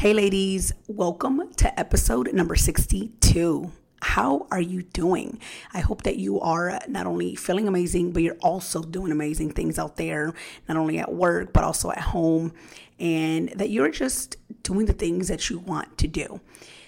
Hey, 0.00 0.14
ladies, 0.14 0.72
welcome 0.88 1.52
to 1.56 1.78
episode 1.78 2.32
number 2.32 2.56
62. 2.56 3.70
How 4.00 4.46
are 4.50 4.58
you 4.62 4.80
doing? 4.80 5.38
I 5.74 5.80
hope 5.80 6.04
that 6.04 6.16
you 6.16 6.40
are 6.40 6.80
not 6.88 7.06
only 7.06 7.34
feeling 7.34 7.68
amazing, 7.68 8.12
but 8.12 8.22
you're 8.22 8.38
also 8.40 8.82
doing 8.82 9.12
amazing 9.12 9.50
things 9.50 9.78
out 9.78 9.96
there, 9.96 10.32
not 10.66 10.78
only 10.78 10.98
at 10.98 11.12
work, 11.12 11.52
but 11.52 11.64
also 11.64 11.90
at 11.90 11.98
home, 11.98 12.54
and 12.98 13.50
that 13.50 13.68
you're 13.68 13.90
just 13.90 14.38
doing 14.62 14.86
the 14.86 14.94
things 14.94 15.28
that 15.28 15.50
you 15.50 15.58
want 15.58 15.98
to 15.98 16.08
do. 16.08 16.40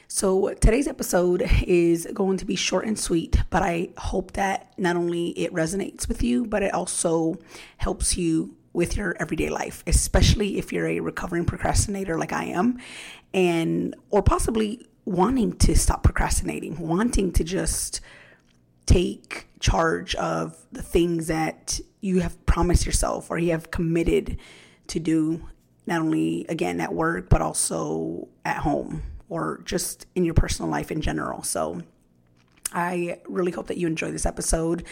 So, 0.09 0.55
today's 0.55 0.89
episode 0.89 1.47
is 1.67 2.09
going 2.15 2.39
to 2.39 2.47
be 2.47 2.57
short 2.57 2.87
and 2.87 2.99
sweet, 2.99 3.37
but 3.51 3.63
I 3.63 3.91
hope 3.99 4.33
that 4.33 4.73
not 4.79 4.97
only 4.97 5.39
it 5.39 5.53
resonates 5.53 6.09
with 6.09 6.23
you, 6.23 6.47
but 6.47 6.63
it 6.63 6.73
also 6.73 7.37
helps 7.77 8.17
you 8.17 8.57
with 8.73 8.97
your 8.97 9.15
everyday 9.21 9.51
life, 9.51 9.83
especially 9.87 10.59
if 10.59 10.73
you're 10.73 10.87
a 10.87 11.01
recovering 11.01 11.45
procrastinator 11.45 12.19
like 12.19 12.33
I 12.33 12.45
am, 12.45 12.79
and 13.35 13.95
or 14.11 14.23
possibly 14.23 14.87
wanting 15.05 15.53
to 15.59 15.77
stop 15.77 16.03
procrastinating, 16.03 16.79
wanting 16.79 17.33
to 17.33 17.45
just 17.45 18.01
take 18.87 19.47
charge 19.61 20.15
of 20.17 20.57
the 20.73 20.83
things 20.83 21.27
that 21.29 21.81
you 22.01 22.21
have 22.21 22.45
promised 22.47 22.85
yourself 22.87 23.31
or 23.31 23.39
you 23.39 23.53
have 23.53 23.71
committed 23.71 24.39
to 24.89 24.99
do, 24.99 25.49
not 25.87 26.01
only 26.01 26.45
again 26.49 26.81
at 26.81 26.93
work, 26.93 27.29
but 27.29 27.41
also 27.41 28.29
at 28.45 28.59
home 28.59 29.03
or 29.29 29.63
just 29.65 30.07
in 30.15 30.25
your 30.25 30.35
personal 30.35 30.71
life 30.71 30.91
in 30.91 31.01
general. 31.01 31.43
So 31.43 31.83
I 32.73 33.21
really 33.27 33.53
hope 33.53 33.69
that 33.69 33.77
you 33.77 33.87
enjoy 33.87 34.11
this 34.11 34.27
episode. 34.27 34.85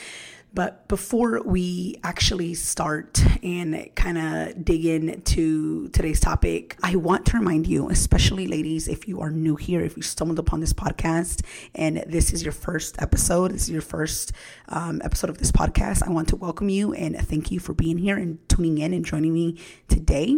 But 0.52 0.88
before 0.88 1.42
we 1.44 2.00
actually 2.02 2.54
start 2.54 3.22
and 3.44 3.88
kind 3.94 4.18
of 4.18 4.64
dig 4.64 4.84
into 4.84 5.88
today's 5.90 6.18
topic, 6.18 6.76
I 6.82 6.96
want 6.96 7.26
to 7.26 7.36
remind 7.36 7.68
you, 7.68 7.88
especially 7.88 8.48
ladies, 8.48 8.88
if 8.88 9.06
you 9.06 9.20
are 9.20 9.30
new 9.30 9.54
here, 9.54 9.80
if 9.80 9.96
you 9.96 10.02
stumbled 10.02 10.40
upon 10.40 10.58
this 10.58 10.72
podcast 10.72 11.44
and 11.74 11.98
this 12.08 12.32
is 12.32 12.42
your 12.42 12.52
first 12.52 13.00
episode, 13.00 13.52
this 13.52 13.62
is 13.62 13.70
your 13.70 13.82
first 13.82 14.32
um, 14.68 15.00
episode 15.04 15.30
of 15.30 15.38
this 15.38 15.52
podcast, 15.52 16.02
I 16.04 16.10
want 16.10 16.28
to 16.28 16.36
welcome 16.36 16.68
you 16.68 16.92
and 16.94 17.16
thank 17.16 17.52
you 17.52 17.60
for 17.60 17.72
being 17.72 17.98
here 17.98 18.16
and 18.16 18.38
tuning 18.48 18.78
in 18.78 18.92
and 18.92 19.04
joining 19.04 19.32
me 19.32 19.56
today. 19.86 20.36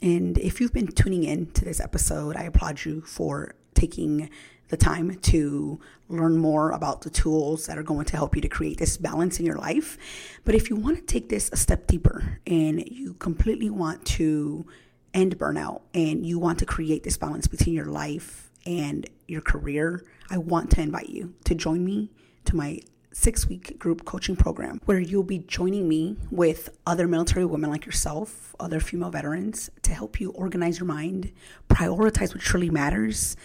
And 0.00 0.38
if 0.38 0.62
you've 0.62 0.72
been 0.72 0.88
tuning 0.88 1.24
in 1.24 1.50
to 1.52 1.66
this 1.66 1.80
episode, 1.80 2.34
I 2.34 2.44
applaud 2.44 2.82
you 2.86 3.02
for 3.02 3.54
taking 3.74 4.30
the 4.70 4.76
time 4.76 5.16
to 5.16 5.80
learn 6.08 6.36
more 6.36 6.70
about 6.70 7.02
the 7.02 7.10
tools 7.10 7.66
that 7.66 7.76
are 7.76 7.82
going 7.82 8.06
to 8.06 8.16
help 8.16 8.34
you 8.34 8.42
to 8.42 8.48
create 8.48 8.78
this 8.78 8.96
balance 8.96 9.38
in 9.38 9.46
your 9.46 9.58
life. 9.58 9.98
But 10.44 10.54
if 10.54 10.70
you 10.70 10.76
want 10.76 10.96
to 10.96 11.02
take 11.02 11.28
this 11.28 11.50
a 11.52 11.56
step 11.56 11.86
deeper 11.86 12.38
and 12.46 12.86
you 12.88 13.14
completely 13.14 13.70
want 13.70 14.04
to 14.06 14.66
end 15.12 15.38
burnout 15.38 15.82
and 15.92 16.24
you 16.24 16.38
want 16.38 16.58
to 16.60 16.66
create 16.66 17.02
this 17.02 17.16
balance 17.16 17.46
between 17.46 17.74
your 17.74 17.86
life 17.86 18.50
and 18.64 19.08
your 19.26 19.40
career, 19.40 20.04
I 20.30 20.38
want 20.38 20.70
to 20.72 20.80
invite 20.80 21.08
you 21.08 21.34
to 21.44 21.54
join 21.54 21.84
me 21.84 22.10
to 22.44 22.56
my 22.56 22.80
six 23.12 23.48
week 23.48 23.78
group 23.78 24.04
coaching 24.04 24.36
program 24.36 24.80
where 24.84 25.00
you'll 25.00 25.22
be 25.24 25.38
joining 25.38 25.88
me 25.88 26.16
with 26.30 26.70
other 26.86 27.08
military 27.08 27.44
women 27.44 27.70
like 27.70 27.84
yourself, 27.84 28.54
other 28.60 28.78
female 28.78 29.10
veterans 29.10 29.68
to 29.82 29.92
help 29.92 30.20
you 30.20 30.30
organize 30.30 30.78
your 30.78 30.86
mind, 30.86 31.32
prioritize 31.68 32.32
what 32.32 32.40
truly 32.40 32.70
matters, 32.70 33.36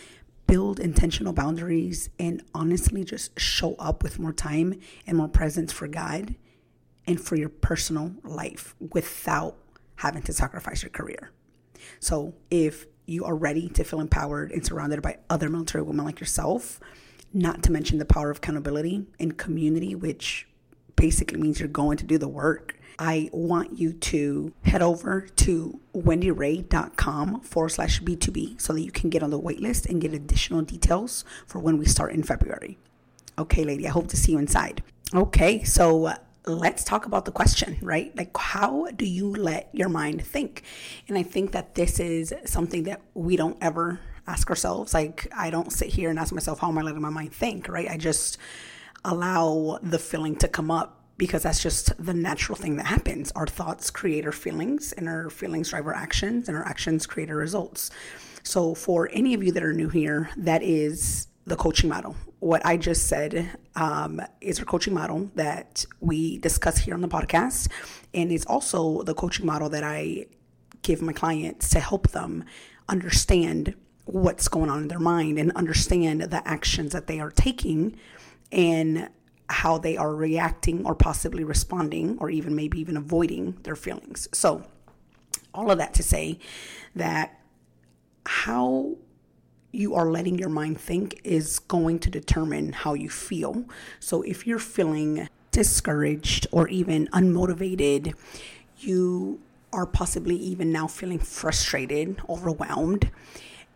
build 0.48 0.80
intentional 0.80 1.34
boundaries, 1.34 2.10
and 2.20 2.44
honestly 2.54 3.04
just 3.04 3.40
show 3.40 3.76
up 3.76 4.04
with 4.04 4.20
more 4.20 4.34
time 4.34 4.80
and 5.08 5.18
more 5.18 5.28
presence 5.28 5.72
for 5.72 5.88
God 5.88 6.36
and 7.08 7.20
for 7.20 7.36
your 7.36 7.50
personal 7.50 8.14
life 8.24 8.76
without 8.80 9.58
having 9.98 10.24
to 10.24 10.34
sacrifice 10.34 10.84
your 10.84 10.90
career. 10.90 11.32
So, 12.00 12.34
if 12.50 12.86
you 13.06 13.26
are 13.26 13.36
ready 13.36 13.70
to 13.70 13.84
feel 13.84 14.00
empowered 14.00 14.52
and 14.52 14.66
surrounded 14.66 15.02
by 15.02 15.20
other 15.30 15.50
military 15.50 15.84
women 15.84 16.06
like 16.06 16.20
yourself, 16.20 16.80
not 17.34 17.62
to 17.64 17.72
mention 17.72 18.00
the 18.00 18.06
power 18.06 18.32
of 18.32 18.38
accountability 18.38 19.06
and 19.20 19.38
community, 19.38 19.94
which 19.94 20.48
basically 20.96 21.40
means 21.40 21.60
you're 21.60 21.70
going 21.70 21.98
to 21.98 22.06
do 22.06 22.18
the 22.18 22.28
work 22.28 22.76
I 22.98 23.30
want 23.34 23.78
you 23.78 23.94
to 23.94 24.54
head 24.64 24.82
over 24.82 25.22
to 25.22 25.80
wendyray.com 25.94 27.42
forward 27.42 27.70
slash 27.70 28.02
B2B 28.02 28.62
so 28.62 28.74
that 28.74 28.82
you 28.82 28.92
can 28.92 29.10
get 29.10 29.24
on 29.24 29.30
the 29.30 29.40
waitlist 29.40 29.90
and 29.90 30.02
get 30.02 30.14
additional 30.14 30.62
details 30.62 31.26
for 31.46 31.60
when 31.60 31.78
we 31.78 31.86
start 31.86 32.14
in 32.14 32.24
February. 32.24 32.78
Okay, 33.38 33.64
lady, 33.64 33.88
I 33.88 33.92
hope 33.92 34.08
to 34.10 34.18
see 34.18 34.32
you 34.32 34.38
inside. 34.38 34.82
Okay, 35.14 35.64
so 35.64 36.06
uh, 36.06 36.16
let's 36.46 36.84
talk 36.84 37.06
about 37.06 37.26
the 37.26 37.32
question, 37.32 37.78
right? 37.82 38.16
Like, 38.16 38.36
how 38.38 38.88
do 38.96 39.06
you 39.06 39.30
let 39.30 39.70
your 39.74 39.90
mind 39.90 40.26
think? 40.26 40.64
And 41.08 41.18
I 41.18 41.24
think 41.24 41.52
that 41.52 41.76
this 41.76 42.00
is 42.00 42.34
something 42.46 42.84
that 42.84 43.02
we 43.14 43.36
don't 43.36 43.58
ever 43.62 44.00
ask 44.28 44.50
ourselves. 44.50 44.94
Like, 44.94 45.28
I 45.36 45.50
don't 45.50 45.72
sit 45.72 45.90
here 45.90 46.10
and 46.10 46.18
ask 46.18 46.34
myself, 46.34 46.60
how 46.60 46.70
am 46.70 46.78
I 46.78 46.82
letting 46.82 47.02
my 47.02 47.10
mind 47.10 47.34
think, 47.34 47.68
right? 47.68 47.90
I 47.90 47.98
just 47.98 48.38
allow 49.04 49.80
the 49.84 50.00
feeling 50.00 50.36
to 50.38 50.48
come 50.48 50.72
up 50.72 51.05
because 51.18 51.44
that's 51.44 51.62
just 51.62 51.92
the 52.04 52.14
natural 52.14 52.58
thing 52.58 52.76
that 52.78 52.86
happens. 52.86 53.32
Our 53.34 53.48
thoughts 53.48 53.90
create 53.90 54.26
our 54.26 54.32
feelings, 54.32 54.92
and 54.94 55.08
our 55.08 55.30
feelings 55.30 55.70
drive 55.70 55.86
our 55.88 55.94
actions, 55.94 56.48
and 56.48 56.58
our 56.58 56.66
actions 56.66 57.06
create 57.06 57.30
our 57.30 57.38
results. 57.38 57.92
So, 58.44 58.76
for 58.76 59.10
any 59.12 59.34
of 59.34 59.44
you 59.44 59.52
that 59.54 59.64
are 59.64 59.74
new 59.74 59.90
here, 59.90 60.30
that 60.38 60.62
is 60.62 61.28
the 61.46 61.56
coaching 61.56 61.90
model. 61.90 62.16
What 62.40 62.66
I 62.66 62.78
just 62.78 63.08
said 63.08 63.58
um, 63.76 64.22
is 64.42 64.60
our 64.60 64.66
coaching 64.66 64.94
model 64.94 65.30
that 65.36 65.86
we 66.00 66.38
discuss 66.40 66.80
here 66.80 66.94
on 66.94 67.02
the 67.02 67.08
podcast, 67.08 67.70
and 68.14 68.32
it's 68.32 68.46
also 68.46 69.04
the 69.04 69.14
coaching 69.14 69.46
model 69.46 69.70
that 69.70 69.84
I 69.84 70.26
give 70.82 71.02
my 71.02 71.14
clients 71.14 71.70
to 71.70 71.80
help 71.80 72.10
them 72.10 72.44
understand 72.88 73.74
what's 74.06 74.48
going 74.48 74.70
on 74.70 74.84
in 74.84 74.88
their 74.88 75.00
mind 75.00 75.40
and 75.40 75.52
understand 75.54 76.22
the 76.22 76.48
actions 76.48 76.94
that 76.94 77.08
they 77.08 77.20
are 77.20 77.32
taking 77.32 77.98
and 78.52 79.10
how 79.50 79.78
they 79.78 79.96
are 79.98 80.14
reacting 80.14 80.86
or 80.86 80.96
possibly 80.96 81.44
responding 81.44 82.18
or 82.20 82.30
even 82.30 82.56
maybe 82.56 82.80
even 82.80 82.98
avoiding 82.98 83.58
their 83.64 83.76
feelings. 83.76 84.28
So, 84.34 84.64
all 85.54 85.72
of 85.72 85.78
that 85.78 85.94
to 85.96 86.04
say 86.04 86.40
that 86.96 87.40
how 88.26 88.96
you 89.72 89.94
are 89.94 90.10
letting 90.10 90.38
your 90.38 90.50
mind 90.50 90.80
think 90.80 91.20
is 91.24 91.60
going 91.60 92.00
to 92.00 92.10
determine 92.10 92.74
how 92.74 92.94
you 92.94 93.10
feel. 93.10 93.66
So, 94.00 94.22
if 94.24 94.48
you're 94.48 94.60
feeling 94.60 95.28
discouraged 95.52 96.48
or 96.52 96.68
even 96.68 97.08
unmotivated, 97.14 98.14
you 98.80 99.40
are 99.72 99.86
possibly 99.86 100.36
even 100.36 100.72
now 100.72 100.88
feeling 100.88 101.20
frustrated, 101.20 102.20
overwhelmed. 102.30 103.12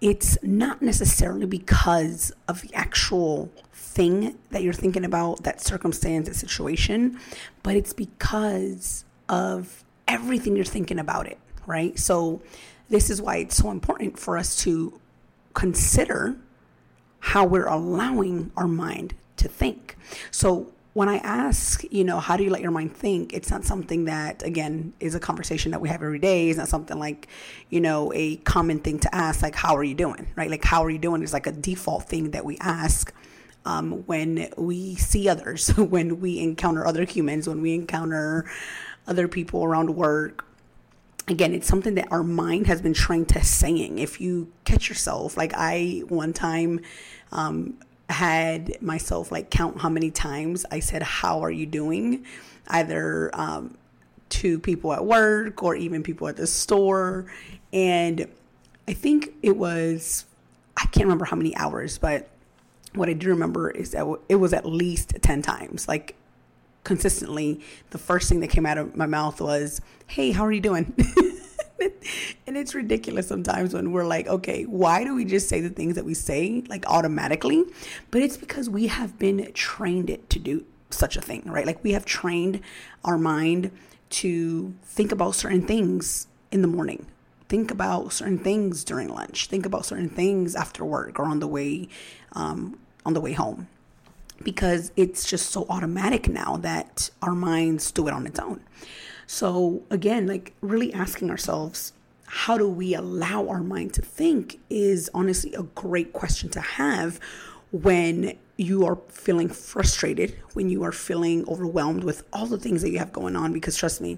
It's 0.01 0.37
not 0.41 0.81
necessarily 0.81 1.45
because 1.45 2.31
of 2.47 2.61
the 2.61 2.73
actual 2.73 3.51
thing 3.73 4.37
that 4.51 4.63
you're 4.63 4.73
thinking 4.73 5.03
about, 5.03 5.43
that 5.43 5.61
circumstance, 5.61 6.27
that 6.27 6.35
situation, 6.35 7.19
but 7.63 7.75
it's 7.75 7.91
because 7.91 9.03
of 9.27 9.83
everything 10.07 10.55
you're 10.55 10.65
thinking 10.65 10.99
about 10.99 11.27
it, 11.27 11.37
right? 11.65 11.97
So, 11.99 12.41
this 12.89 13.09
is 13.09 13.21
why 13.21 13.37
it's 13.37 13.55
so 13.55 13.69
important 13.69 14.17
for 14.17 14.37
us 14.37 14.55
to 14.63 14.99
consider 15.53 16.35
how 17.19 17.45
we're 17.45 17.67
allowing 17.67 18.51
our 18.55 18.67
mind 18.67 19.13
to 19.37 19.47
think. 19.47 19.97
So, 20.31 20.71
when 20.99 21.07
I 21.07 21.19
ask, 21.19 21.81
you 21.91 22.03
know, 22.03 22.19
how 22.19 22.35
do 22.35 22.43
you 22.43 22.49
let 22.49 22.61
your 22.61 22.71
mind 22.71 22.93
think? 22.93 23.31
It's 23.31 23.49
not 23.49 23.63
something 23.63 24.03
that, 24.03 24.43
again, 24.43 24.91
is 24.99 25.15
a 25.15 25.19
conversation 25.21 25.71
that 25.71 25.79
we 25.79 25.87
have 25.87 26.03
every 26.03 26.19
day. 26.19 26.49
It's 26.49 26.57
not 26.57 26.67
something 26.67 26.99
like, 26.99 27.29
you 27.69 27.79
know, 27.79 28.11
a 28.13 28.35
common 28.35 28.79
thing 28.79 28.99
to 28.99 29.15
ask, 29.15 29.41
like, 29.41 29.55
how 29.55 29.77
are 29.77 29.83
you 29.85 29.95
doing? 29.95 30.27
Right? 30.35 30.49
Like, 30.49 30.65
how 30.65 30.83
are 30.83 30.89
you 30.89 30.97
doing 30.97 31.23
is 31.23 31.31
like 31.31 31.47
a 31.47 31.53
default 31.53 32.09
thing 32.09 32.31
that 32.31 32.43
we 32.43 32.57
ask 32.57 33.13
um, 33.63 34.03
when 34.07 34.49
we 34.57 34.95
see 34.95 35.29
others, 35.29 35.69
when 35.77 36.19
we 36.19 36.41
encounter 36.41 36.85
other 36.85 37.05
humans, 37.05 37.47
when 37.47 37.61
we 37.61 37.73
encounter 37.75 38.51
other 39.07 39.29
people 39.29 39.63
around 39.63 39.95
work. 39.95 40.45
Again, 41.29 41.53
it's 41.53 41.67
something 41.67 41.95
that 41.95 42.11
our 42.11 42.23
mind 42.23 42.67
has 42.67 42.81
been 42.81 42.93
trained 42.93 43.29
to 43.29 43.41
saying. 43.41 43.99
If 43.99 44.19
you 44.19 44.51
catch 44.65 44.89
yourself, 44.89 45.37
like 45.37 45.53
I 45.55 46.03
one 46.09 46.33
time 46.33 46.81
um, 47.31 47.77
had 48.09 48.81
myself 48.81 49.31
like 49.31 49.49
count 49.49 49.79
how 49.81 49.89
many 49.89 50.11
times 50.11 50.65
I 50.71 50.79
said, 50.79 51.03
How 51.03 51.43
are 51.43 51.51
you 51.51 51.65
doing? 51.65 52.25
Either 52.67 53.29
um, 53.33 53.77
to 54.29 54.59
people 54.59 54.93
at 54.93 55.05
work 55.05 55.63
or 55.63 55.75
even 55.75 56.03
people 56.03 56.27
at 56.27 56.35
the 56.35 56.47
store. 56.47 57.25
And 57.73 58.27
I 58.87 58.93
think 58.93 59.33
it 59.41 59.57
was, 59.57 60.25
I 60.77 60.85
can't 60.87 61.05
remember 61.05 61.25
how 61.25 61.35
many 61.35 61.55
hours, 61.55 61.97
but 61.97 62.29
what 62.93 63.09
I 63.09 63.13
do 63.13 63.29
remember 63.29 63.69
is 63.69 63.91
that 63.91 64.05
it 64.27 64.35
was 64.35 64.53
at 64.53 64.65
least 64.65 65.13
10 65.21 65.41
times. 65.41 65.87
Like 65.87 66.15
consistently, 66.83 67.61
the 67.91 67.97
first 67.97 68.29
thing 68.29 68.39
that 68.39 68.49
came 68.49 68.65
out 68.65 68.77
of 68.77 68.95
my 68.95 69.05
mouth 69.05 69.41
was, 69.41 69.81
Hey, 70.07 70.31
how 70.31 70.45
are 70.45 70.51
you 70.51 70.61
doing? 70.61 70.93
and 72.47 72.57
it's 72.57 72.75
ridiculous 72.75 73.27
sometimes 73.27 73.73
when 73.73 73.91
we're 73.91 74.05
like, 74.05 74.27
okay, 74.27 74.63
why 74.63 75.03
do 75.03 75.15
we 75.15 75.25
just 75.25 75.49
say 75.49 75.61
the 75.61 75.69
things 75.69 75.95
that 75.95 76.05
we 76.05 76.13
say 76.13 76.63
like 76.67 76.85
automatically? 76.87 77.63
But 78.11 78.21
it's 78.21 78.37
because 78.37 78.69
we 78.69 78.87
have 78.87 79.17
been 79.19 79.51
trained 79.53 80.09
it 80.09 80.29
to 80.31 80.39
do 80.39 80.65
such 80.89 81.15
a 81.15 81.21
thing, 81.21 81.43
right? 81.45 81.65
Like 81.65 81.83
we 81.83 81.93
have 81.93 82.05
trained 82.05 82.61
our 83.03 83.17
mind 83.17 83.71
to 84.09 84.73
think 84.83 85.11
about 85.11 85.35
certain 85.35 85.65
things 85.65 86.27
in 86.51 86.61
the 86.61 86.67
morning. 86.67 87.05
Think 87.47 87.71
about 87.71 88.13
certain 88.13 88.39
things 88.39 88.83
during 88.83 89.09
lunch. 89.09 89.47
Think 89.47 89.65
about 89.65 89.85
certain 89.85 90.09
things 90.09 90.55
after 90.55 90.85
work 90.85 91.19
or 91.19 91.25
on 91.25 91.39
the 91.39 91.47
way 91.47 91.89
um, 92.33 92.79
on 93.05 93.13
the 93.13 93.21
way 93.21 93.33
home, 93.33 93.67
because 94.43 94.91
it's 94.95 95.27
just 95.27 95.49
so 95.49 95.65
automatic 95.69 96.27
now 96.27 96.57
that 96.57 97.09
our 97.21 97.33
minds 97.33 97.91
do 97.91 98.07
it 98.07 98.13
on 98.13 98.27
its 98.27 98.39
own. 98.39 98.61
So 99.31 99.83
again, 99.91 100.25
like 100.25 100.53
really 100.59 100.91
asking 100.91 101.29
ourselves, 101.29 101.93
how 102.25 102.57
do 102.57 102.67
we 102.67 102.95
allow 102.95 103.47
our 103.47 103.61
mind 103.61 103.93
to 103.93 104.01
think 104.01 104.59
is 104.71 105.07
honestly 105.13 105.53
a 105.53 105.61
great 105.61 106.13
question 106.13 106.49
to 106.49 106.59
have 106.59 107.19
when 107.71 108.39
you 108.57 108.87
are 108.87 108.97
feeling 109.09 109.47
frustrated, 109.47 110.35
when 110.53 110.67
you 110.67 110.81
are 110.83 110.91
feeling 110.91 111.47
overwhelmed 111.47 112.03
with 112.03 112.23
all 112.33 112.47
the 112.47 112.57
things 112.57 112.81
that 112.81 112.89
you 112.89 112.97
have 112.97 113.13
going 113.13 113.35
on, 113.35 113.53
because 113.53 113.77
trust 113.77 114.01
me, 114.01 114.17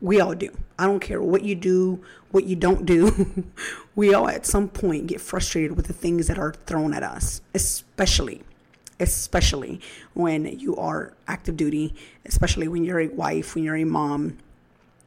we 0.00 0.18
all 0.18 0.34
do. 0.34 0.50
I 0.78 0.86
don't 0.86 1.00
care 1.00 1.20
what 1.20 1.42
you 1.42 1.54
do, 1.54 2.02
what 2.30 2.44
you 2.44 2.56
don't 2.56 2.86
do. 2.86 3.44
we 3.96 4.14
all 4.14 4.30
at 4.30 4.46
some 4.46 4.70
point 4.70 5.08
get 5.08 5.20
frustrated 5.20 5.76
with 5.76 5.88
the 5.88 5.92
things 5.92 6.26
that 6.28 6.38
are 6.38 6.54
thrown 6.54 6.94
at 6.94 7.02
us, 7.02 7.42
especially 7.54 8.42
especially 9.00 9.80
when 10.14 10.44
you 10.58 10.76
are 10.76 11.14
active 11.26 11.56
duty, 11.56 11.94
especially 12.24 12.68
when 12.68 12.84
you're 12.84 13.00
a 13.00 13.08
wife, 13.08 13.54
when 13.54 13.64
you're 13.64 13.76
a 13.76 13.84
mom, 13.84 14.38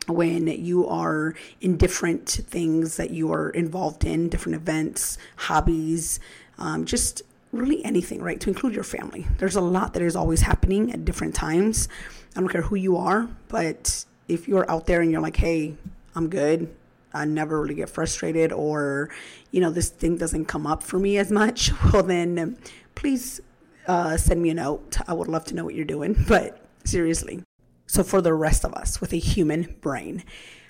when 0.07 0.47
you 0.47 0.88
are 0.88 1.35
in 1.59 1.77
different 1.77 2.27
things 2.29 2.97
that 2.97 3.11
you 3.11 3.31
are 3.31 3.49
involved 3.49 4.03
in, 4.03 4.29
different 4.29 4.55
events, 4.55 5.17
hobbies, 5.35 6.19
um, 6.57 6.85
just 6.85 7.21
really 7.51 7.83
anything, 7.83 8.21
right? 8.21 8.39
To 8.39 8.49
include 8.49 8.73
your 8.73 8.83
family. 8.83 9.27
There's 9.38 9.55
a 9.55 9.61
lot 9.61 9.93
that 9.93 10.01
is 10.01 10.15
always 10.15 10.41
happening 10.41 10.91
at 10.91 11.05
different 11.05 11.35
times. 11.35 11.88
I 12.35 12.39
don't 12.39 12.49
care 12.49 12.61
who 12.61 12.75
you 12.75 12.97
are, 12.97 13.27
but 13.49 14.05
if 14.27 14.47
you're 14.47 14.69
out 14.71 14.85
there 14.85 15.01
and 15.01 15.11
you're 15.11 15.21
like, 15.21 15.35
hey, 15.35 15.75
I'm 16.15 16.29
good, 16.29 16.73
I 17.13 17.25
never 17.25 17.61
really 17.61 17.75
get 17.75 17.89
frustrated, 17.89 18.53
or, 18.53 19.09
you 19.51 19.59
know, 19.59 19.69
this 19.69 19.89
thing 19.89 20.17
doesn't 20.17 20.45
come 20.45 20.65
up 20.65 20.81
for 20.81 20.97
me 20.97 21.17
as 21.17 21.31
much, 21.31 21.71
well, 21.93 22.03
then 22.03 22.57
please 22.95 23.41
uh, 23.88 24.18
send 24.18 24.42
me 24.42 24.50
a 24.50 24.54
note. 24.54 24.98
I 25.07 25.13
would 25.13 25.28
love 25.28 25.45
to 25.45 25.56
know 25.56 25.66
what 25.66 25.75
you're 25.75 25.86
doing, 25.86 26.16
but 26.28 26.66
seriously. 26.83 27.44
So, 27.88 28.04
for 28.04 28.22
the 28.22 28.33
rest 28.33 28.63
of 28.63 28.74
us 28.74 29.01
with 29.01 29.13
a 29.13 29.18
human 29.18 29.75
brain, 29.81 30.24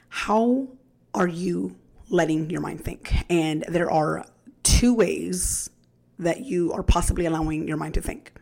how 0.10 0.68
are 1.14 1.28
you 1.28 1.76
letting 2.10 2.50
your 2.50 2.62
mind 2.62 2.84
think? 2.84 3.14
And 3.30 3.64
there 3.68 3.92
are 3.92 4.26
two 4.64 4.94
ways 4.94 5.70
that 6.20 6.42
you 6.42 6.72
are 6.74 6.84
possibly 6.84 7.26
allowing 7.26 7.68
your 7.68 7.78
mind 7.78 7.96
to 7.96 8.02
think. 8.02 8.34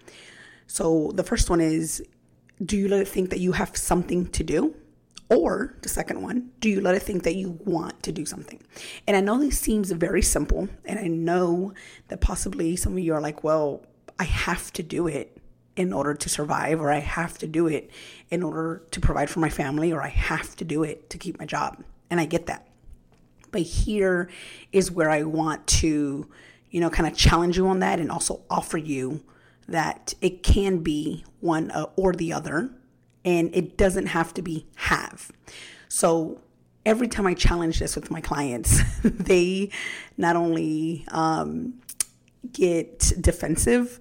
So 0.67 1.11
the 1.15 1.23
first 1.23 1.49
one 1.49 1.61
is 1.61 2.03
do 2.63 2.77
you 2.77 2.87
let 2.87 3.01
it 3.01 3.07
think 3.07 3.29
that 3.29 3.39
you 3.39 3.53
have 3.53 3.75
something 3.75 4.27
to 4.27 4.43
do? 4.43 4.75
Or 5.29 5.75
the 5.83 5.89
second 5.89 6.21
one, 6.21 6.49
do 6.59 6.69
you 6.69 6.81
let 6.81 6.95
it 6.95 7.03
think 7.03 7.23
that 7.23 7.35
you 7.35 7.59
want 7.63 8.01
to 8.03 8.11
do 8.11 8.25
something? 8.25 8.61
And 9.07 9.15
I 9.15 9.21
know 9.21 9.39
this 9.39 9.59
seems 9.59 9.91
very 9.91 10.23
simple, 10.23 10.67
and 10.85 10.97
I 10.97 11.05
know 11.07 11.73
that 12.07 12.19
possibly 12.19 12.75
some 12.75 12.93
of 12.93 12.99
you 12.99 13.13
are 13.13 13.21
like, 13.21 13.43
well, 13.43 13.83
I 14.19 14.25
have 14.25 14.71
to 14.73 14.83
do 14.83 15.07
it 15.07 15.37
in 15.75 15.93
order 15.93 16.13
to 16.13 16.29
survive, 16.29 16.79
or 16.79 16.91
I 16.91 16.99
have 16.99 17.37
to 17.39 17.47
do 17.47 17.67
it 17.67 17.89
in 18.29 18.43
order 18.43 18.83
to 18.91 18.99
provide 18.99 19.29
for 19.29 19.39
my 19.39 19.49
family, 19.49 19.91
or 19.91 20.03
I 20.03 20.09
have 20.09 20.55
to 20.57 20.65
do 20.65 20.83
it 20.83 21.09
to 21.09 21.17
keep 21.17 21.39
my 21.39 21.45
job. 21.45 21.83
And 22.09 22.19
I 22.19 22.25
get 22.25 22.47
that. 22.47 22.67
But 23.51 23.61
here 23.61 24.29
is 24.71 24.91
where 24.91 25.09
I 25.09 25.23
want 25.23 25.65
to 25.67 26.29
you 26.71 26.79
know, 26.79 26.89
kind 26.89 27.07
of 27.07 27.17
challenge 27.17 27.57
you 27.57 27.67
on 27.67 27.79
that 27.79 27.99
and 27.99 28.11
also 28.11 28.41
offer 28.49 28.77
you 28.77 29.23
that 29.67 30.13
it 30.21 30.43
can 30.43 30.79
be 30.79 31.23
one 31.39 31.71
uh, 31.71 31.85
or 31.95 32.13
the 32.13 32.33
other 32.33 32.69
and 33.25 33.53
it 33.55 33.77
doesn't 33.77 34.07
have 34.07 34.33
to 34.33 34.41
be 34.41 34.65
have. 34.75 35.31
So 35.87 36.41
every 36.85 37.07
time 37.07 37.27
I 37.27 37.33
challenge 37.33 37.79
this 37.79 37.95
with 37.95 38.09
my 38.09 38.21
clients, 38.21 38.81
they 39.03 39.69
not 40.17 40.35
only 40.35 41.05
um, 41.09 41.81
get 42.51 43.13
defensive, 43.21 43.99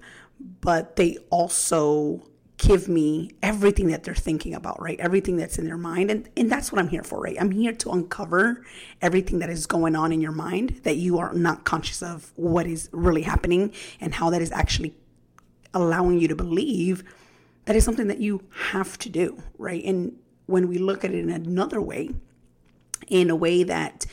but 0.61 0.95
they 0.95 1.17
also 1.29 2.23
give 2.57 2.89
me 2.89 3.31
everything 3.41 3.87
that 3.87 4.03
they're 4.03 4.13
thinking 4.13 4.53
about, 4.53 4.81
right? 4.81 4.99
Everything 4.99 5.37
that's 5.37 5.57
in 5.57 5.65
their 5.65 5.77
mind. 5.77 6.11
And, 6.11 6.29
and 6.35 6.51
that's 6.51 6.71
what 6.71 6.79
I'm 6.79 6.89
here 6.89 7.03
for, 7.03 7.21
right? 7.21 7.37
I'm 7.39 7.51
here 7.51 7.71
to 7.71 7.91
uncover 7.91 8.65
everything 9.01 9.39
that 9.39 9.49
is 9.49 9.65
going 9.65 9.95
on 9.95 10.11
in 10.11 10.19
your 10.19 10.33
mind 10.33 10.81
that 10.83 10.97
you 10.97 11.17
are 11.19 11.33
not 11.33 11.63
conscious 11.63 12.03
of 12.03 12.33
what 12.35 12.67
is 12.67 12.89
really 12.91 13.21
happening 13.21 13.71
and 14.01 14.13
how 14.13 14.29
that 14.31 14.41
is 14.41 14.51
actually 14.51 14.93
allowing 15.73 16.19
you 16.19 16.27
to 16.27 16.35
believe 16.35 17.03
that 17.65 17.75
is 17.75 17.85
something 17.85 18.07
that 18.07 18.19
you 18.19 18.43
have 18.71 18.97
to 18.97 19.09
do, 19.09 19.41
right? 19.57 19.83
And 19.85 20.17
when 20.47 20.67
we 20.67 20.79
look 20.79 21.05
at 21.05 21.11
it 21.11 21.19
in 21.19 21.29
another 21.29 21.79
way, 21.79 22.09
in 23.07 23.29
a 23.29 23.35
way 23.35 23.63
that 23.63 24.05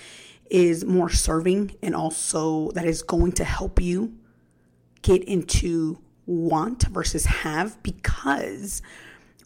is 0.51 0.85
more 0.85 1.11
serving 1.11 1.77
and 1.83 1.95
also 1.95 2.71
that 2.73 2.85
is 2.85 3.03
going 3.03 3.33
to 3.33 3.45
help 3.45 3.81
you 3.81 4.15
get 5.03 5.23
into 5.25 5.99
want 6.27 6.83
versus 6.85 7.27
have 7.27 7.81
because 7.83 8.83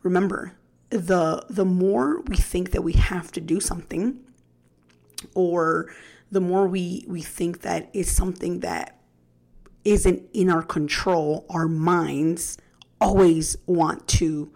remember 0.03 0.57
the 0.89 1.45
the 1.49 1.65
more 1.65 2.21
we 2.23 2.37
think 2.37 2.71
that 2.71 2.83
we 2.83 2.93
have 2.95 3.31
to 3.31 3.41
do 3.41 3.61
something 3.61 4.19
or 5.35 5.93
the 6.31 6.41
more 6.41 6.67
we 6.67 7.05
we 7.07 7.21
think 7.21 7.61
that 7.61 7.91
is 7.93 8.11
something 8.11 8.61
that 8.61 8.99
isn't 9.85 10.23
in 10.33 10.51
our 10.51 10.63
control 10.63 11.45
our 11.51 11.69
minds 11.69 12.57
always 13.01 13.57
want 13.67 14.07
to 14.09 14.51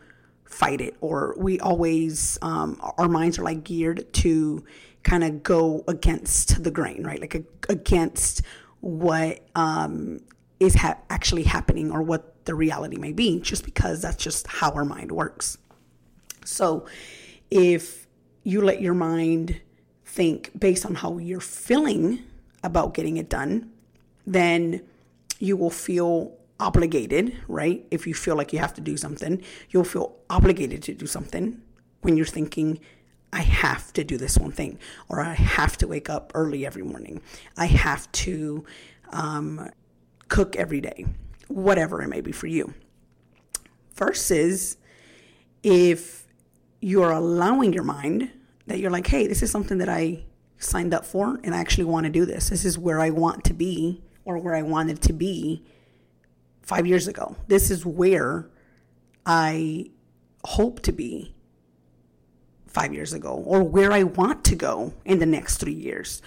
fight 0.45 0.81
it 0.81 0.97
or 1.01 1.35
we 1.37 1.59
always 1.61 2.39
um, 2.43 2.79
our 2.99 3.09
minds 3.09 3.39
are 3.39 3.43
like 3.43 3.65
geared 3.65 4.13
to 4.13 4.65
kind 5.05 5.23
of 5.23 5.43
go 5.43 5.85
against 5.87 6.65
the 6.65 6.71
grain 6.71 7.05
right 7.05 7.21
like 7.21 7.35
a, 7.35 7.43
against 7.69 8.43
what 8.81 9.41
um, 9.55 10.21
is 10.61 10.75
ha- 10.75 10.99
actually 11.09 11.45
happening 11.45 11.91
or 11.91 12.03
what 12.03 12.45
the 12.45 12.55
reality 12.55 12.97
may 12.97 13.13
be, 13.13 13.41
just 13.41 13.65
because 13.65 14.03
that's 14.03 14.23
just 14.23 14.47
how 14.47 14.71
our 14.73 14.85
mind 14.85 15.11
works. 15.13 15.59
So 16.45 16.87
if 17.51 18.07
you 18.43 18.61
let 18.61 18.83
your 18.83 18.95
mind 18.95 19.61
think 20.05 20.59
based 20.59 20.85
on 20.85 20.97
how 20.97 21.19
you're 21.19 21.41
feeling 21.41 22.23
about 22.63 22.95
getting 22.95 23.17
it 23.17 23.29
done, 23.29 23.71
then 24.27 24.83
you 25.39 25.57
will 25.57 25.71
feel 25.71 26.37
obligated, 26.61 27.37
right? 27.49 27.85
If 27.91 28.07
you 28.07 28.15
feel 28.15 28.37
like 28.37 28.53
you 28.53 28.59
have 28.59 28.75
to 28.75 28.81
do 28.81 28.97
something, 28.97 29.43
you'll 29.71 29.85
feel 29.85 30.17
obligated 30.31 30.83
to 30.85 30.95
do 30.95 31.07
something 31.07 31.61
when 32.03 32.17
you're 32.17 32.27
thinking, 32.27 32.81
I 33.35 33.43
have 33.43 33.93
to 33.95 34.05
do 34.05 34.17
this 34.17 34.39
one 34.39 34.53
thing, 34.53 34.79
or 35.09 35.21
I 35.21 35.35
have 35.35 35.77
to 35.79 35.89
wake 35.89 36.09
up 36.09 36.31
early 36.37 36.65
every 36.65 36.85
morning. 36.85 37.21
I 37.57 37.67
have 37.67 38.11
to 38.13 38.65
um, 39.11 39.71
cook 40.29 40.55
every 40.55 40.81
day, 40.81 41.05
whatever 41.49 42.01
it 42.01 42.07
may 42.07 42.21
be 42.21 42.31
for 42.31 42.47
you. 42.47 42.75
Versus 43.97 44.77
if 45.65 46.29
you're 46.81 47.11
allowing 47.11 47.73
your 47.73 47.83
mind 47.83 48.31
that 48.69 48.79
you're 48.79 48.91
like, 48.91 49.09
hey, 49.09 49.27
this 49.27 49.43
is 49.43 49.51
something 49.51 49.79
that 49.79 49.89
I 49.89 50.23
signed 50.59 50.95
up 50.95 51.05
for 51.05 51.41
and 51.43 51.57
I 51.57 51.59
actually 51.59 51.85
want 51.85 52.05
to 52.05 52.11
do 52.11 52.25
this. 52.25 52.51
This 52.51 52.65
is 52.65 52.79
where 52.79 53.01
I 53.01 53.11
want 53.11 53.43
to 53.45 53.53
be 53.53 54.01
or 54.25 54.39
where 54.39 54.55
I 54.55 54.63
wanted 54.63 55.03
to 55.03 55.13
be 55.13 55.65
five 56.63 56.87
years 56.87 57.09
ago. 57.09 57.35
This 57.49 57.71
is 57.71 57.85
where 57.85 58.49
I 59.27 59.91
hope 60.45 60.81
to 60.83 60.93
be 60.93 61.35
five 62.75 62.93
years 62.93 63.13
ago 63.13 63.43
or 63.47 63.63
where 63.63 63.93
I 63.93 64.03
want 64.03 64.45
to 64.47 64.57
go 64.57 64.93
in 65.05 65.21
the 65.21 65.27
next 65.27 65.59
three 65.59 65.73
years. 65.73 66.21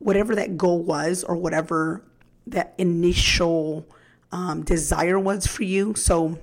Whatever 0.00 0.34
that 0.34 0.58
goal 0.58 0.82
was 0.82 1.24
or 1.24 1.36
whatever 1.36 2.04
that 2.48 2.74
initial 2.76 3.86
um, 4.32 4.64
desire 4.64 5.18
was 5.18 5.46
for 5.46 5.62
you. 5.62 5.94
So, 5.94 6.38